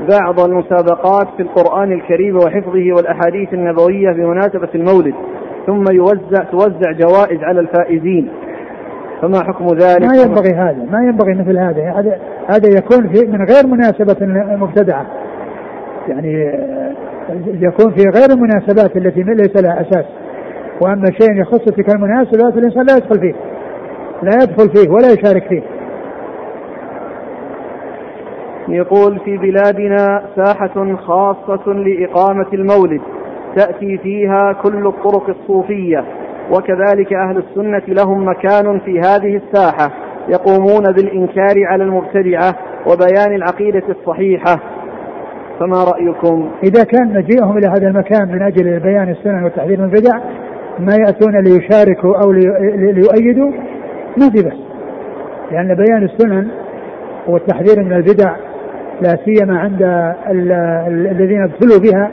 [0.08, 5.14] بعض المسابقات في القرآن الكريم وحفظه والأحاديث النبوية بمناسبة المولد
[5.66, 8.30] ثم يوزع توزع جوائز على الفائزين
[9.22, 12.18] فما حكم ذلك؟ ما ينبغي هذا، ما ينبغي مثل هذا، هذا
[12.48, 14.16] هذا يكون في من غير مناسبة
[14.56, 15.06] مبتدعة.
[16.08, 16.32] يعني
[17.46, 20.04] يكون في غير المناسبات التي ليس لها أساس.
[20.80, 23.34] وأما شيء يخص تلك المناسبات الإنسان لا يدخل فيه.
[24.22, 25.62] لا يدخل فيه ولا يشارك فيه.
[28.68, 33.00] يقول في بلادنا ساحة خاصة لإقامة المولد
[33.56, 36.04] تأتي فيها كل الطرق الصوفية
[36.50, 39.90] وكذلك أهل السنة لهم مكان في هذه الساحة
[40.28, 42.54] يقومون بالإنكار على المبتدعة
[42.86, 44.60] وبيان العقيدة الصحيحة
[45.60, 50.20] فما رأيكم إذا كان مجيئهم إلى هذا المكان من أجل بيان السنن والتحذير من البدع
[50.80, 53.50] ما يأتون ليشاركوا أو ليؤيدوا
[54.16, 54.56] ما في بس
[55.52, 56.48] لأن بيان السنن
[57.26, 58.36] والتحذير من البدع
[59.02, 59.82] لا سيما عند
[60.88, 62.10] الذين ابتلوا بها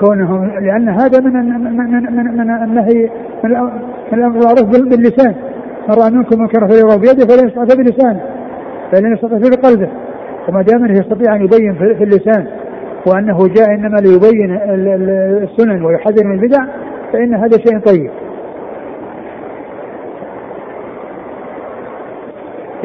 [0.00, 3.10] كونهم لأن هذا من من من من النهي
[3.44, 3.72] من الأمر
[4.12, 5.34] بالمعروف باللسان.
[5.88, 8.20] من رأى منكم منكرا فليرى بيده فلا يستطيع بلسانه
[8.92, 9.88] فلن يستطيع بقلبه
[10.48, 12.46] وما دام أنه يستطيع أن يبين في اللسان
[13.06, 14.58] وأنه جاء إنما ليبين
[15.42, 16.64] السنن ويحذر من البدع
[17.12, 18.10] فإن هذا شيء طيب.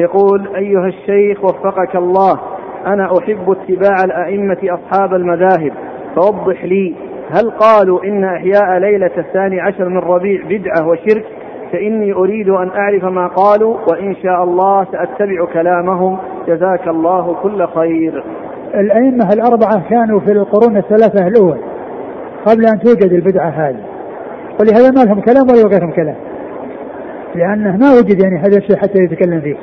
[0.00, 2.38] يقول أيها الشيخ وفقك الله
[2.86, 5.72] أنا أحب اتباع الأئمة أصحاب المذاهب
[6.16, 6.94] فوضح لي
[7.30, 11.24] هل قالوا إن إحياء ليلة الثاني عشر من ربيع بدعة وشرك؟
[11.72, 16.18] فإني أريد أن أعرف ما قالوا وإن شاء الله سأتبع كلامهم.
[16.46, 18.24] جزاك الله كل خير.
[18.74, 21.58] الأئمة الأربعة كانوا في القرون الثلاثة الأول
[22.46, 23.91] قبل أن توجد البدعة هذه.
[24.60, 26.16] ولهذا ما لهم كلام ولا غيرهم كلام.
[27.34, 29.56] لأنه ما وجد يعني هذا الشيء حتى يتكلم فيه.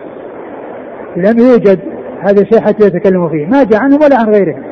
[1.15, 1.79] لم يوجد
[2.19, 3.45] هذا الشيء حتى يتكلموا فيه.
[3.45, 4.63] ما جاء عنهم ولا عن غيرهم.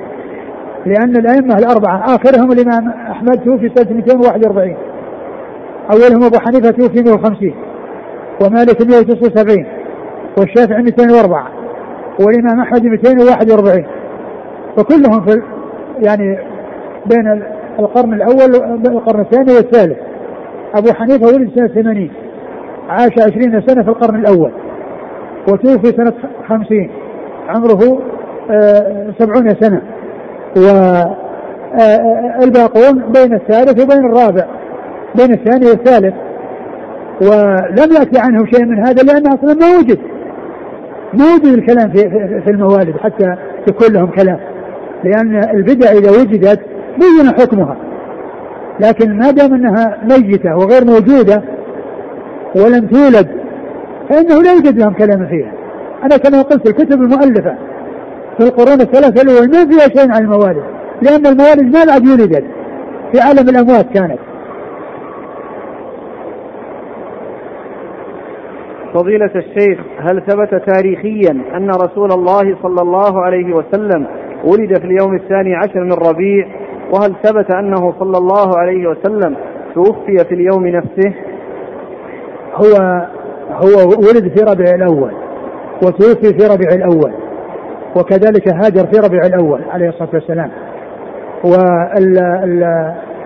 [0.85, 4.75] لأن الأئمة الأربعة آخرهم الإمام أحمد توفي سنة 241
[5.91, 7.53] أولهم أبو حنيفة توفي 150
[8.41, 9.65] ومالك 179
[10.37, 11.47] والشافعي 204
[12.19, 13.85] والإمام أحمد 241
[14.77, 15.41] فكلهم في
[15.99, 16.39] يعني
[17.05, 17.43] بين
[17.79, 18.55] القرن الأول
[18.87, 19.97] والقرن الثاني والثالث.
[20.75, 22.09] أبو حنيفة ولد سنة 80
[22.89, 24.51] عاش 20 سنة في القرن الأول
[25.51, 26.13] وتوفي سنة
[26.49, 26.89] 50
[27.47, 28.01] عمره
[28.51, 29.81] آه، سبعون سنة.
[32.41, 34.45] والباقون آه، بين الثالث وبين الرابع
[35.15, 36.13] بين الثاني والثالث.
[37.21, 39.99] ولم يأتي عنه شيء من هذا لأنه أصلا ما وجد
[41.13, 42.09] ما وجد الكلام في,
[42.45, 43.35] في الموالد حتى
[43.69, 44.39] يكون لهم كلام.
[45.03, 46.59] لأن البدع إذا وجدت
[46.99, 47.77] بين حكمها.
[48.79, 51.43] لكن ما دام أنها ميتة وغير موجودة
[52.55, 53.27] ولم تولد
[54.09, 55.53] فإنه لا يوجد لهم كلام فيها.
[56.03, 57.55] أنا كما قلت الكتب المؤلفة
[58.37, 60.63] في القرون الثلاثة الأول ما فيها شيء عن الموالد
[61.01, 62.45] لأن الموالد ما بعد ولدت
[63.11, 64.19] في عالم الأموات كانت.
[68.93, 74.07] فضيلة الشيخ هل ثبت تاريخيا أن رسول الله صلى الله عليه وسلم
[74.43, 76.47] ولد في اليوم الثاني عشر من ربيع
[76.93, 79.35] وهل ثبت أنه صلى الله عليه وسلم
[79.75, 81.13] توفي في اليوم نفسه؟
[82.55, 83.05] هو
[83.51, 85.11] هو ولد في ربيع الأول
[85.83, 87.13] وتوفي في ربيع الأول
[87.95, 90.51] وكذلك هاجر في ربيع الأول عليه الصلاة والسلام.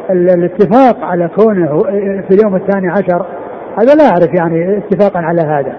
[0.09, 1.79] والاتفاق على كونه
[2.27, 3.25] في اليوم الثاني عشر
[3.79, 5.75] هذا لا أعرف يعني اتفاقا على هذا.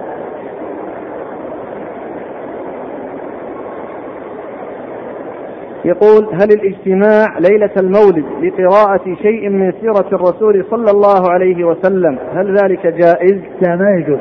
[5.85, 12.57] يقول هل الاجتماع ليلة المولد لقراءة شيء من سيرة الرسول صلى الله عليه وسلم هل
[12.62, 14.20] ذلك جائز؟ لا ما يجوز.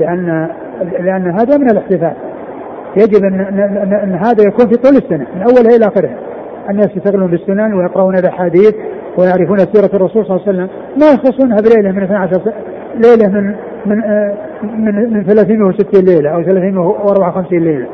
[0.00, 0.48] لأن
[1.00, 2.14] لأن هذا من الاحتفال.
[2.96, 6.16] يجب أن, أن, أن هذا يكون في طول السنة من أولها إلى آخرها.
[6.70, 8.74] الناس يشتغلون بالسنن ويقرؤون الأحاديث
[9.18, 10.68] ويعرفون سيرة الرسول صلى الله عليه وسلم.
[11.00, 12.52] ما يخصونها بليلة من 12
[12.94, 13.54] ليلة من
[13.86, 13.98] من
[14.62, 17.86] من, من 360 ليلة أو 354 ليلة.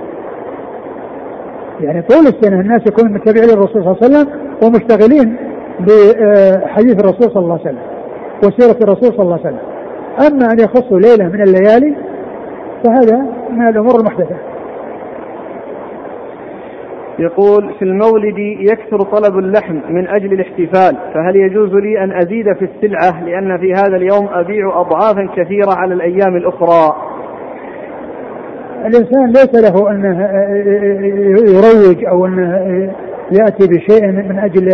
[1.81, 4.29] يعني طول السنة الناس يكونون متبعين للرسول صلى الله عليه وسلم
[4.63, 5.37] ومشتغلين
[5.81, 7.83] بحديث الرسول صلى الله عليه وسلم
[8.45, 9.59] وسيرة الرسول صلى الله عليه وسلم.
[10.27, 11.97] أما أن يخصوا ليلة من الليالي
[12.85, 14.37] فهذا من الأمور المحدثة.
[17.19, 22.65] يقول في المولد يكثر طلب اللحم من أجل الاحتفال فهل يجوز لي أن أزيد في
[22.65, 26.97] السلعة؟ لأن في هذا اليوم أبيع أضعافا كثيرة على الأيام الأخرى.
[28.87, 30.29] الإنسان ليس له أنه
[31.51, 32.93] يروج أو أنه
[33.33, 34.73] يأتي بشيء من أجل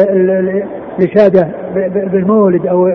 [0.98, 1.48] الإشادة
[2.12, 2.86] بالمولد أو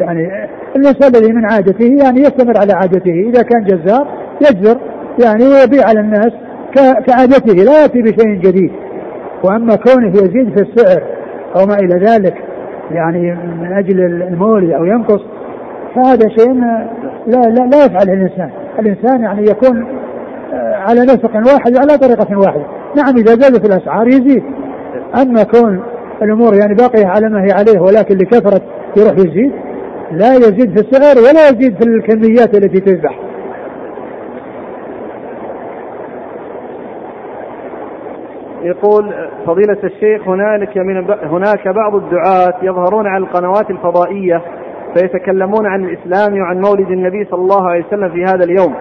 [0.00, 3.10] يعني الإنسان الذي من عادته يعني يستمر على عادته.
[3.10, 4.06] إذا كان جزار
[4.40, 4.78] يجزر
[5.24, 6.32] يعني ويبيع على الناس
[7.06, 8.72] كعادته لا يأتي بشيء جديد.
[9.44, 11.02] وأما كونه يزيد في السعر
[11.56, 12.34] أو ما إلى ذلك
[12.90, 15.20] يعني من أجل المولد أو ينقص
[15.94, 16.52] فهذا شيء
[17.26, 18.50] لا لا, لا يفعله الإنسان.
[18.78, 19.86] الإنسان يعني يكون
[20.52, 22.66] على نسق واحد وعلى طريقة واحدة.
[22.96, 24.44] نعم إذا زادت الأسعار يزيد.
[25.22, 25.82] أما كون
[26.22, 28.60] الأمور يعني باقية على ما هي عليه ولكن لكثرة
[28.96, 29.52] يروح يزيد
[30.12, 33.18] لا يزيد في السعر ولا يزيد في الكميات التي تذبح.
[38.62, 39.14] يقول
[39.46, 44.42] فضيلة الشيخ هنالك من هناك بعض الدعاة يظهرون على القنوات الفضائية
[44.94, 48.74] فيتكلمون عن الإسلام وعن مولد النبي صلى الله عليه وسلم في هذا اليوم.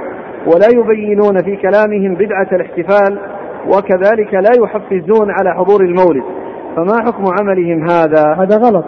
[0.45, 3.19] ولا يبينون في كلامهم بدعة الاحتفال
[3.67, 6.23] وكذلك لا يحفزون على حضور المولد.
[6.75, 8.85] فما حكم عملهم هذا؟ هذا غلط.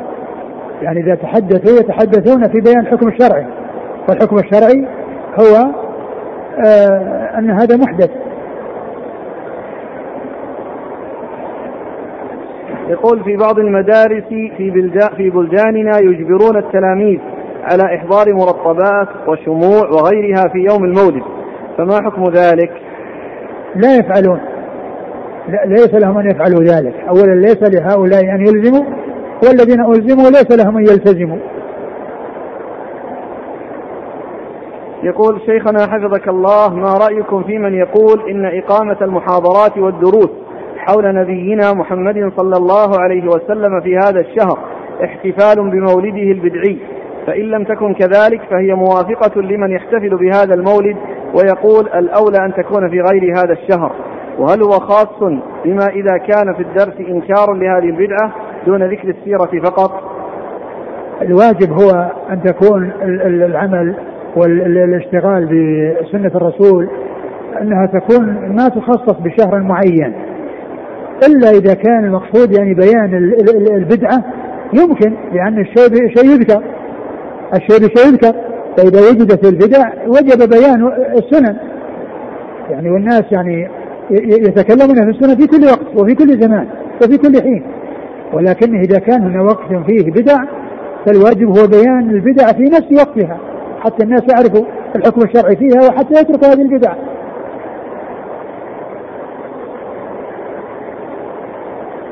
[0.81, 3.45] يعني إذا تحدثوا يتحدثون في بيان الحكم الشرعي.
[4.09, 4.87] والحكم الشرعي
[5.39, 5.71] هو
[6.67, 8.09] آه أن هذا محدث.
[12.89, 14.71] يقول في بعض المدارس في
[15.17, 17.19] في بلداننا يجبرون التلاميذ
[17.71, 21.23] على إحضار مرطبات وشموع وغيرها في يوم المولد.
[21.77, 22.71] فما حكم ذلك؟
[23.75, 24.39] لا يفعلون.
[25.47, 26.93] لا ليس لهم أن يفعلوا ذلك.
[27.09, 28.85] أولا ليس لهؤلاء أن يلزموا
[29.45, 31.37] والذين ألزموا ليس لهم أن يلتزموا.
[35.03, 40.29] يقول شيخنا حفظك الله ما رأيكم في من يقول إن إقامة المحاضرات والدروس
[40.77, 44.59] حول نبينا محمد صلى الله عليه وسلم في هذا الشهر
[45.03, 46.77] احتفال بمولده البدعي؟
[47.27, 50.97] فإن لم تكن كذلك فهي موافقة لمن يحتفل بهذا المولد
[51.33, 53.91] ويقول الأولى أن تكون في غير هذا الشهر.
[54.39, 55.19] وهل هو خاص
[55.65, 58.33] بما إذا كان في الدرس إنكار لهذه البدعة
[58.65, 59.91] دون ذكر السيرة فقط؟
[61.21, 62.91] الواجب هو أن تكون
[63.25, 63.95] العمل
[64.35, 66.89] والاشتغال بسنة الرسول
[67.61, 68.25] أنها تكون
[68.57, 70.13] ما تخصص بشهر معين.
[71.27, 73.33] إلا إذا كان المقصود يعني بيان
[73.71, 74.23] البدعة
[74.73, 76.63] يمكن لأن الشيء شيء يذكر.
[77.53, 78.50] الشيء بشيء يذكر.
[78.77, 81.57] فإذا وجدت البدع وجب بيان السنن.
[82.69, 83.69] يعني والناس يعني
[84.11, 86.67] يتكلمون في السنة في كل وقت وفي كل زمان
[87.03, 87.63] وفي كل حين.
[88.33, 90.37] ولكن إذا كان هنا وقت فيه بدع
[91.05, 93.37] فالواجب هو بيان البدع في نفس وقتها
[93.79, 94.65] حتى الناس يعرفوا
[94.95, 96.93] الحكم الشرعي فيها وحتى يتركوا هذه البدع.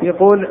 [0.02, 0.48] يقول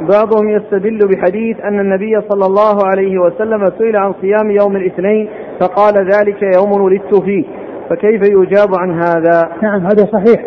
[0.00, 5.28] بعضهم يستدل بحديث أن النبي صلى الله عليه وسلم سئل عن صيام يوم الاثنين
[5.60, 7.44] فقال ذلك يوم ولدت فيه.
[7.90, 10.44] فكيف يجاب عن هذا؟ نعم هذا صحيح.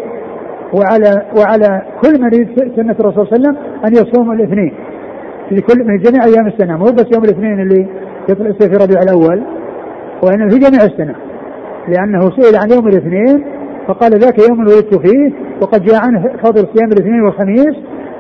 [0.74, 4.74] وعلى وعلى كل من يريد سنة الرسول صلى الله عليه وسلم أن يصوم الاثنين.
[5.50, 6.78] في كل من جميع أيام السنة.
[6.78, 7.88] مو بس يوم الاثنين اللي
[8.30, 9.44] يطلع في ربيع الأول
[10.24, 11.16] وإنما في جميع السنة.
[11.88, 13.46] لأنه سئل عن يوم الاثنين
[13.88, 17.76] فقال ذاك يوم ولدت فيه وقد جاء عنه فضل صيام الاثنين والخميس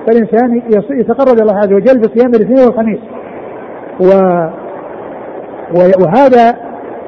[0.07, 2.99] فالإنسان يتقرب إلى الله عز وجل بصيام الاثنين والخميس.
[3.99, 4.07] و
[6.03, 6.57] وهذا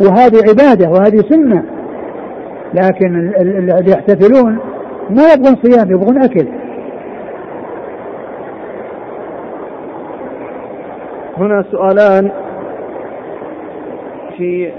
[0.01, 1.65] وهذه عبادة وهذه سنة.
[2.73, 4.59] لكن اللي يحتفلون
[5.09, 6.47] ما يبغون صيام يبغون أكل.
[11.37, 12.31] هنا سؤالان
[14.37, 14.71] في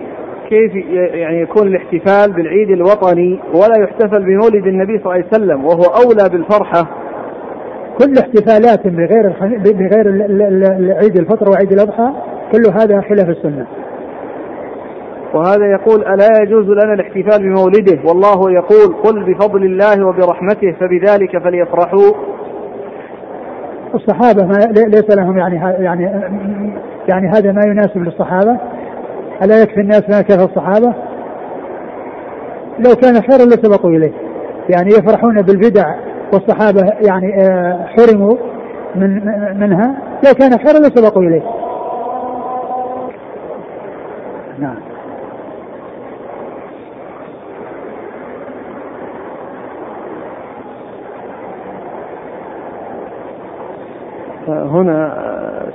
[0.49, 0.75] كيف
[1.15, 6.29] يعني يكون الاحتفال بالعيد الوطني ولا يحتفل بمولد النبي صلى الله عليه وسلم وهو أولى
[6.29, 7.06] بالفرحة؟
[7.99, 9.33] كل احتفالات بغير
[9.73, 10.07] بغير
[10.97, 12.13] عيد الفطر وعيد الأضحى
[12.53, 13.67] كل هذا خلاف السنة.
[15.35, 22.13] وهذا يقول ألا يجوز لنا الاحتفال بمولده؟ والله يقول قل بفضل الله وبرحمته فبذلك فليفرحوا.
[23.95, 26.05] الصحابة ما ليس لهم يعني يعني
[27.09, 28.57] يعني هذا ما يناسب للصحابة.
[29.43, 30.95] ألا يكفي الناس ما كفى الصحابة؟
[32.79, 34.13] لو كان خيرا لسبقوا إليه.
[34.69, 35.95] يعني يفرحون بالبدع
[36.33, 38.37] والصحابة يعني آه، حرموا
[38.95, 39.25] من
[39.61, 41.43] منها لو كان خيرا لسبقوا إليه.
[44.59, 44.77] نعم.
[54.49, 55.13] هنا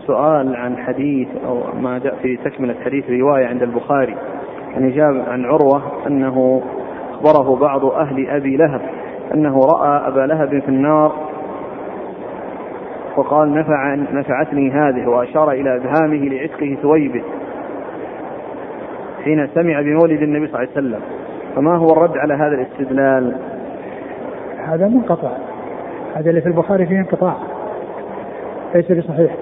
[0.07, 4.17] سؤال عن حديث أو ما جاء في تكملة حديث رواية عند البخاري.
[4.73, 6.61] يعني جاء عن عروة أنه
[7.11, 8.81] أخبره بعض أهل أبي لهب
[9.33, 11.11] أنه رأى أبا لهب في النار
[13.17, 17.23] وقال نفع نفعتني هذه وأشار إلى إبهامه لعتقه ثويبه
[19.23, 21.01] حين سمع بمولد النبي صلى الله عليه وسلم.
[21.55, 23.35] فما هو الرد على هذا الاستدلال؟
[24.57, 25.31] هذا منقطع.
[26.15, 27.35] هذا اللي في البخاري فيه انقطاع.
[28.75, 29.35] ليس بصحيح.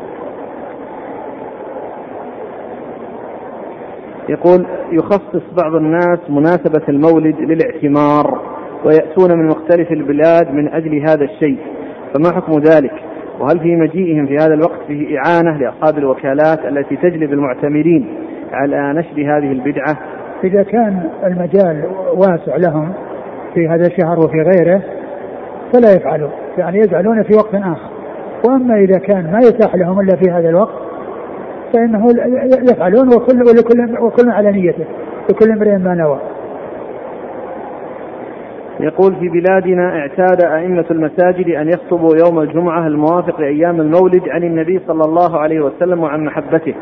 [4.29, 8.39] يقول يخصص بعض الناس مناسبة المولد للاعتمار.
[8.85, 11.57] ويأتون من مختلف البلاد من أجل هذا الشيء.
[12.13, 12.93] فما حكم ذلك؟
[13.39, 18.07] وهل في مجيئهم في هذا الوقت فيه إعانة لأصحاب الوكالات التي تجلب المعتمرين
[18.51, 19.97] على نشر هذه البدعة؟
[20.43, 21.83] إذا كان المجال
[22.15, 22.93] واسع لهم
[23.53, 24.81] في هذا الشهر وفي غيره
[25.73, 26.31] فلا يفعلون.
[26.57, 27.89] يعني يجعلون في وقت آخر.
[28.47, 30.89] وأما إذا كان ما يتاح لهم إلا في هذا الوقت
[31.73, 32.07] فإنه
[32.71, 34.85] يفعلون وكل ولكل وكل على نيته
[35.29, 36.19] لكل امرئ ما نوى.
[38.79, 44.79] يقول في بلادنا اعتاد أئمة المساجد أن يخطبوا يوم الجمعة الموافق لأيام المولد عن النبي
[44.87, 46.73] صلى الله عليه وسلم وعن محبته.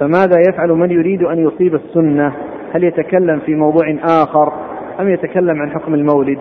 [0.00, 2.32] فماذا يفعل من يريد أن يصيب السنة؟
[2.74, 4.52] هل يتكلم في موضوع آخر
[5.00, 6.38] أم يتكلم عن حكم المولد؟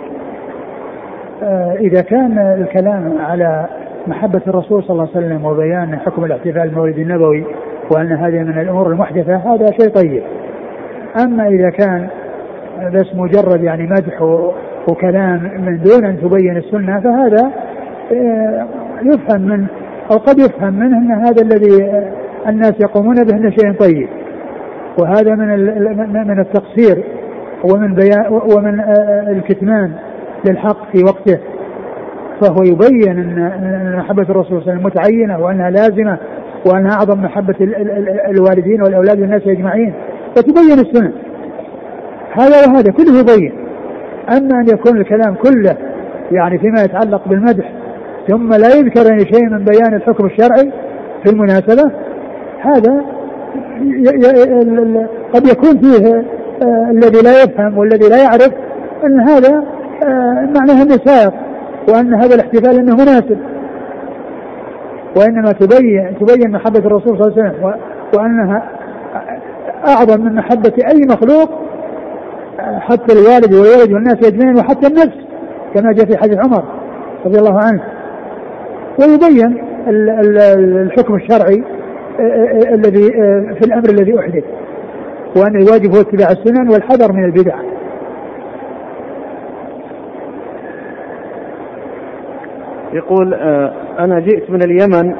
[1.43, 3.67] آه، إذا كان الكلام على
[4.07, 7.45] محبة الرسول صلى الله عليه وسلم وبيان حكم الاحتفال بالمولد النبوي
[7.91, 10.23] وأن هذه من الأمور المحدثة هذا شيء طيب.
[11.23, 12.07] أما إذا كان
[12.93, 14.21] بس مجرد يعني مدح
[14.91, 17.51] وكلام من دون أن تبين السنة فهذا
[18.11, 18.67] آه،
[19.03, 19.67] يفهم منه
[20.11, 22.03] أو قد يفهم منه أن هذا الذي
[22.47, 24.07] الناس يقومون به أنه شيء طيب.
[25.01, 25.47] وهذا من
[26.27, 27.03] من التقصير
[27.63, 27.91] ومن
[28.55, 29.91] ومن آه، الكتمان
[30.49, 31.39] للحق في وقته.
[32.41, 36.17] فهو يبين أن محبة الرسول صلى الله عليه وسلم متعينة وأنها لازمة
[36.65, 37.55] وأنها أعظم محبة
[38.29, 39.93] الوالدين والأولاد والناس أجمعين
[40.35, 41.11] فتبين السنة.
[42.31, 43.68] هذا وهذا كله يبين.
[44.37, 45.77] أما أن يكون الكلام كله
[46.31, 47.71] يعني فيما يتعلق بالمدح
[48.27, 50.71] ثم لا يذكر أي شيء من بيان الحكم الشرعي
[51.23, 51.91] في المناسبة
[52.59, 53.05] هذا
[55.33, 56.25] قد يكون فيه
[56.61, 58.51] آه، الذي لا يفهم والذي لا يعرف
[59.05, 59.63] أن هذا
[60.03, 61.33] آه، معناه أنه سائق
[61.89, 63.37] وأن هذا الاحتفال أنه مناسب.
[65.17, 67.73] وإنما تبين تبين محبة الرسول صلى الله عليه وسلم
[68.17, 68.69] وأنها
[69.87, 71.68] أعظم من محبة أي مخلوق
[72.79, 75.17] حتى الوالد والولد والناس أجمعين وحتى النفس
[75.75, 76.63] كما جاء في حديث عمر
[77.25, 77.83] رضي الله عنه.
[78.99, 81.63] ويبين الحكم الشرعي
[82.73, 83.11] الذي
[83.53, 84.43] في الأمر الذي أحدث
[85.35, 87.55] وأن الواجب هو اتباع السنن والحذر من البدع.
[92.93, 95.15] يقول آه، أنا جئت من اليمن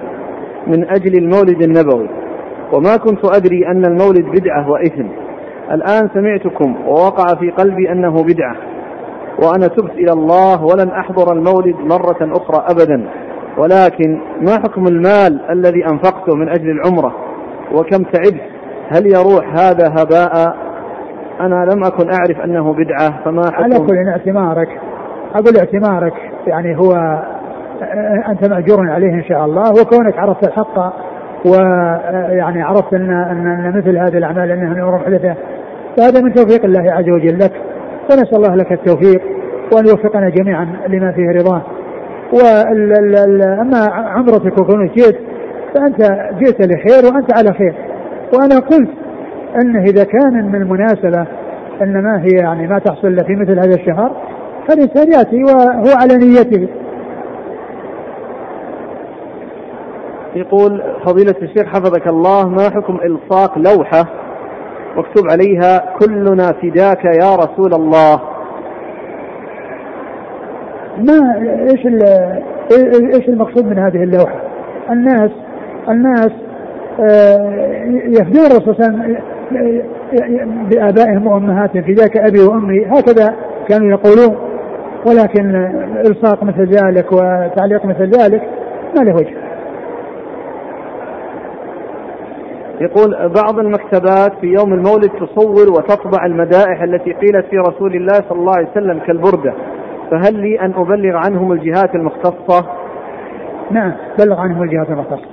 [0.67, 2.09] من أجل المولد النبوي
[2.73, 5.28] وما كنت أدري أن المولد بدعة وإثم.
[5.71, 8.55] الآن سمعتكم ووقع في قلبي أنه بدعة
[9.43, 13.09] وأنا تبت إلى الله ولن أحضر المولد مرة أخرى أبدا
[13.57, 17.15] ولكن ما حكم المال الذي أنفقته من أجل العمرة؟
[17.71, 18.41] وكم تعبت؟
[18.89, 20.55] هل يروح هذا هباء؟
[21.39, 24.69] أنا لم أكن أعرف أنه بدعة فما حكم؟ على كل اعتمارك
[25.35, 26.13] أقول اعتمارك
[26.47, 26.93] يعني هو
[28.29, 30.93] أنت مأجور عليه إن شاء الله وكونك عرفت الحق
[31.45, 35.35] ويعني عرفت ان ان مثل هذه الأعمال انها من امور محدثه
[35.97, 37.51] فهذا من توفيق الله عز وجل لك.
[38.11, 39.21] ونسأل الله لك التوفيق
[39.73, 41.61] وأن يوفقنا جميعا لما فيه رضاه.
[42.33, 45.17] واما عمرتك وكونك جئت
[45.75, 46.01] فأنت
[46.39, 47.73] جئت لخير وأنت على خير.
[48.33, 48.89] وأنا قلت
[49.61, 51.25] انه إذا كان من المناسبة
[51.81, 54.11] أن ما هي يعني ما تحصل في مثل هذا الشهر
[54.67, 56.67] فالانسان يأتي وهو على نيته.
[60.35, 64.05] يقول فضيلة الشيخ حفظك الله ما حكم إلصاق لوحة؟
[64.97, 68.21] مكتوب عليها كلنا فداك يا رسول الله.
[70.97, 71.35] ما
[71.71, 71.85] إيش
[73.15, 74.41] إيش المقصود من هذه اللوحة؟
[74.89, 75.31] الناس
[75.89, 76.31] الناس
[76.99, 77.53] آه،
[78.07, 79.19] يفدون الرسول صلى الله عليه
[79.53, 83.35] وسلم بآبائهم وأمهاتهم فداك أبي وأمي هكذا
[83.69, 84.35] كانوا يقولون.
[85.07, 85.55] ولكن
[86.05, 88.41] إلصاق مثل ذلك وتعليق مثل ذلك
[88.97, 89.48] ما له وجه.
[92.81, 98.39] يقول بعض المكتبات في يوم المولد تصور وتطبع المدائح التي قيلت في رسول الله صلى
[98.39, 99.53] الله عليه وسلم كالبردة.
[100.11, 102.65] فهل لي أن أبلغ عنهم الجهات المختصة؟
[103.71, 105.29] نعم بلغ عنهم الجهات المختصة.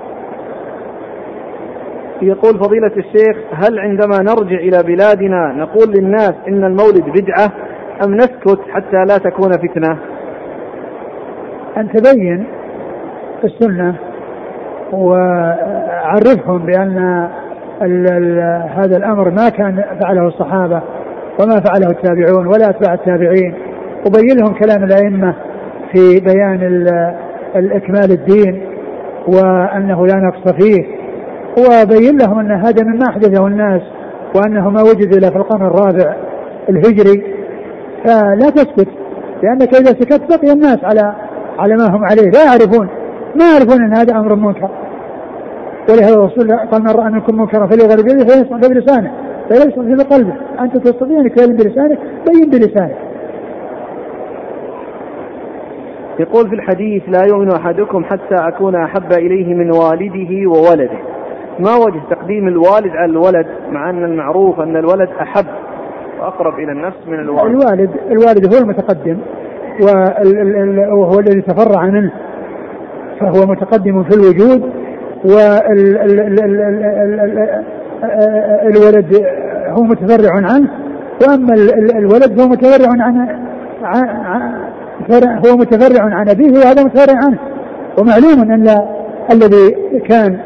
[2.22, 7.53] يقول فضيلة الشيخ هل عندما نرجع إلى بلادنا نقول للناس إن المولد بدعة
[8.05, 9.99] أم نسكت حتى لا تكون فتنة؟
[11.76, 12.47] أن تبين
[13.44, 13.94] السنة
[14.93, 17.28] وعرفهم بأن
[18.76, 20.82] هذا الأمر ما كان فعله الصحابة
[21.41, 23.55] وما فعله التابعون ولا أتباع التابعين.
[24.07, 25.34] وبين لهم كلام الأئمة
[25.93, 26.89] في بيان
[27.57, 28.66] الإكمال الدين
[29.26, 30.84] وأنه لا نقص فيه.
[31.59, 33.82] وبين لهم أن هذا مما أحدثه الناس
[34.34, 36.16] وأنه ما وجد إلا في القرن الرابع
[36.68, 37.22] الهجري.
[38.05, 38.89] فلا تسكت
[39.43, 41.14] لأنك إذا سكت بقي الناس على
[41.59, 42.30] على ما هم عليه.
[42.30, 42.89] لا يعرفون.
[43.39, 44.70] ما يعرفون أن هذا أمر منكر.
[45.91, 49.12] ولهذا الرسول قال من رأى منكم منكرا فليغير بيده فيصنع بلسانه.
[49.49, 52.97] في بقلبه أنت تستطيع أن تبين بلسانك؟ بين بلسانك.
[56.20, 60.99] يقول في الحديث لا يؤمن أحدكم حتى أكون أحب إليه من والده وولده.
[61.59, 65.47] ما وجه تقديم الوالد على الولد مع أن المعروف أن الولد أحب
[66.20, 69.18] وأقرب إلى النفس من الوالد؟ الوالد الوالد هو المتقدم
[70.99, 72.12] وهو الذي تفرع منه.
[73.20, 74.62] فهو متقدم في الوجود
[78.64, 79.26] والولد
[79.68, 80.70] هو متفرع عنه
[81.22, 81.54] وأما
[81.98, 83.28] الولد هو متفرع عن
[85.46, 87.38] هو متفرع عن أبيه وهذا متفرع عنه.
[87.98, 88.68] ومعلوم أن
[89.32, 89.76] الذي
[90.08, 90.38] كان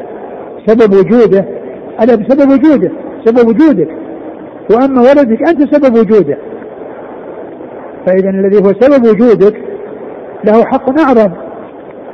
[0.65, 1.45] سبب وجوده
[1.99, 2.91] هذا بسبب وجوده
[3.25, 3.89] سبب وجودك.
[4.71, 6.37] وأما ولدك أنت سبب وجوده.
[8.05, 9.55] فاذا الذي هو سبب وجودك
[10.43, 11.31] له حق أعظم.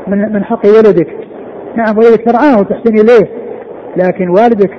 [0.08, 1.08] من من حق ولدك.
[1.76, 3.30] نعم ولدك ترعاه وتحسن إليه.
[3.98, 4.72] لكن والدك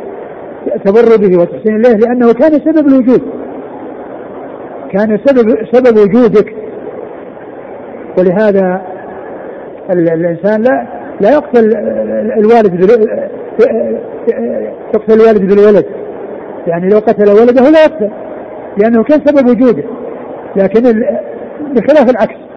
[0.84, 3.22] تبر به وتحسن إليه لأنه كان سبب الوجود.
[4.92, 6.54] كان سبب سبب وجودك.
[8.18, 8.82] ولهذا
[9.90, 10.86] الإنسان لا
[11.20, 11.76] لا يقتل
[12.38, 12.90] الوالد
[14.94, 15.86] يقتل الوالد بالولد.
[16.66, 18.10] يعني لو قتل ولده لا يقتل
[18.76, 19.84] لأنه كان سبب وجوده.
[20.56, 20.82] لكن
[21.74, 22.47] بخلاف العكس.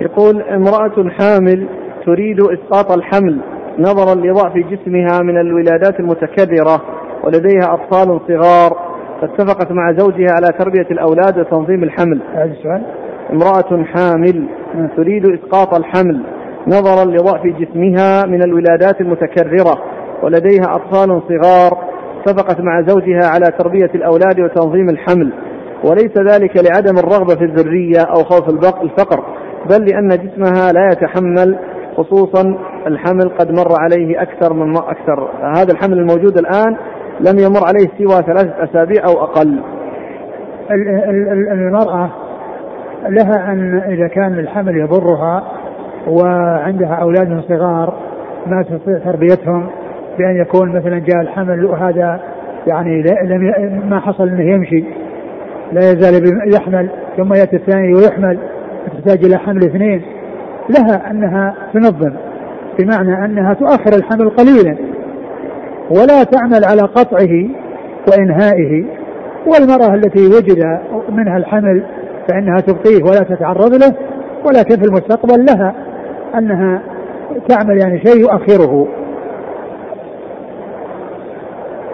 [0.00, 1.68] يقول امرأة حامل
[2.06, 3.40] تريد إسقاط الحمل
[3.78, 6.82] نظرا لضعف جسمها من الولادات المتكررة
[7.24, 12.20] ولديها أطفال صغار فاتفقت مع زوجها على تربية الأولاد وتنظيم الحمل.
[13.32, 14.48] امرأة حامل
[14.96, 16.22] تريد إسقاط الحمل
[16.66, 19.82] نظرا لضعف جسمها من الولادات المتكررة
[20.22, 21.78] ولديها أطفال صغار
[22.20, 25.32] اتفقت مع زوجها على تربية الأولاد وتنظيم الحمل.
[25.84, 28.48] وليس ذلك لعدم الرغبة في الذرية أو خوف
[28.82, 29.24] الفقر.
[29.70, 31.58] بل لأن جسمها لا يتحمل
[31.96, 35.30] خصوصا الحمل قد مر عليه أكثر من أكثر.
[35.56, 36.76] هذا الحمل الموجود الآن
[37.20, 39.60] لم يمر عليه سوى ثلاثة أسابيع أو أقل.
[41.52, 42.10] المرأة
[43.08, 45.44] لها أن إذا كان الحمل يضرها
[46.08, 47.94] وعندها أولاد صغار
[48.46, 49.66] ما تستطيع تربيتهم
[50.18, 52.20] بأن يكون مثلا جاء الحمل وهذا
[52.66, 54.84] يعني لم ما حصل إنه يمشي.
[55.72, 58.38] لا يزال يحمل ثم يأتي الثاني ويحمل.
[58.86, 60.02] تحتاج إلى حمل اثنين
[60.68, 62.12] لها أنها تنظم
[62.78, 64.76] بمعنى أنها تؤخر الحمل قليلا
[65.90, 67.48] ولا تعمل على قطعه
[68.08, 68.84] وإنهائه
[69.46, 70.78] والمرأة التي وجد
[71.08, 71.84] منها الحمل
[72.28, 73.94] فإنها تبقيه ولا تتعرض له
[74.44, 75.74] ولكن في المستقبل لها
[76.34, 76.82] أنها
[77.48, 78.88] تعمل يعني شيء يؤخره.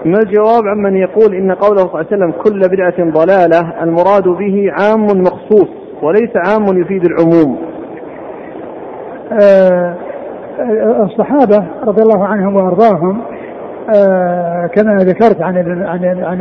[0.05, 4.73] ما الجواب عمن يقول إن قوله صلى الله عليه وسلم كل بدعة ضلالة المراد به
[4.73, 7.59] عام مخصوص وليس عام يفيد العموم.
[9.43, 9.95] آه
[11.05, 13.23] الصحابة رضي الله عنهم وأرضاهم
[13.97, 16.41] آه كما ذكرت عن ابن عن عن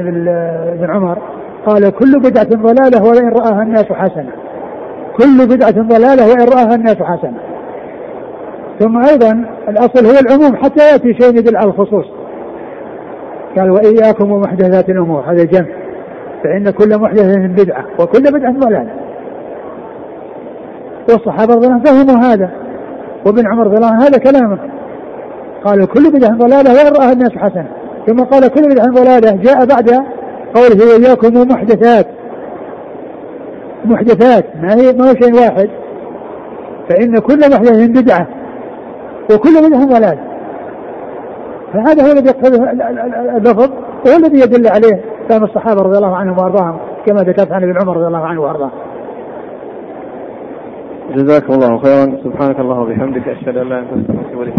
[0.70, 1.18] ابن عمر
[1.66, 4.32] قال كل بدعة ضلالة وإن رآها الناس حسنة.
[5.18, 7.40] كل بدعة ضلالة وإن رآها الناس حسنة.
[8.80, 12.06] ثم أيضا الأصل هو العموم حتى يأتي شيء يدل على الخصوص.
[13.58, 15.70] قال وإياكم ومحدثات الأمور هذا جمع.
[16.44, 19.09] فإن كل محدثة بدعة وكل بدعة ضلالة.
[21.14, 22.50] والصحابة رضي الله فهموا هذا.
[23.26, 24.60] وابن عمر رضي الله هذا كلامه.
[25.66, 27.68] قالوا كل بدعة ضلالة وإن رآها الناس حسنة
[28.08, 29.36] ثم قال كل بدعة ضلالة.
[29.36, 29.90] جاء بعد
[30.56, 32.08] قوله وإياكم ومحدثات.
[33.86, 35.70] محدثات ما هي ما هو شيء واحد.
[36.90, 38.28] فإن كل محدثة بدعة
[39.34, 40.30] وكل بدعة ضلالة.
[41.74, 42.70] فهذا هو الذي يقتضي
[43.38, 43.70] اللفظ
[44.06, 47.98] وهو الذي يدل عليه كلام الصحابة رضي الله عنهم وأرضاهم كما ذكرت عن ابن عمر
[47.98, 48.72] رضي الله عنه وأرضاه.
[51.16, 52.06] جزاكم الله خيرا.
[52.24, 54.54] سبحانك الله وبحمدك أشهد أن لا إله إلا أنت أستغفرك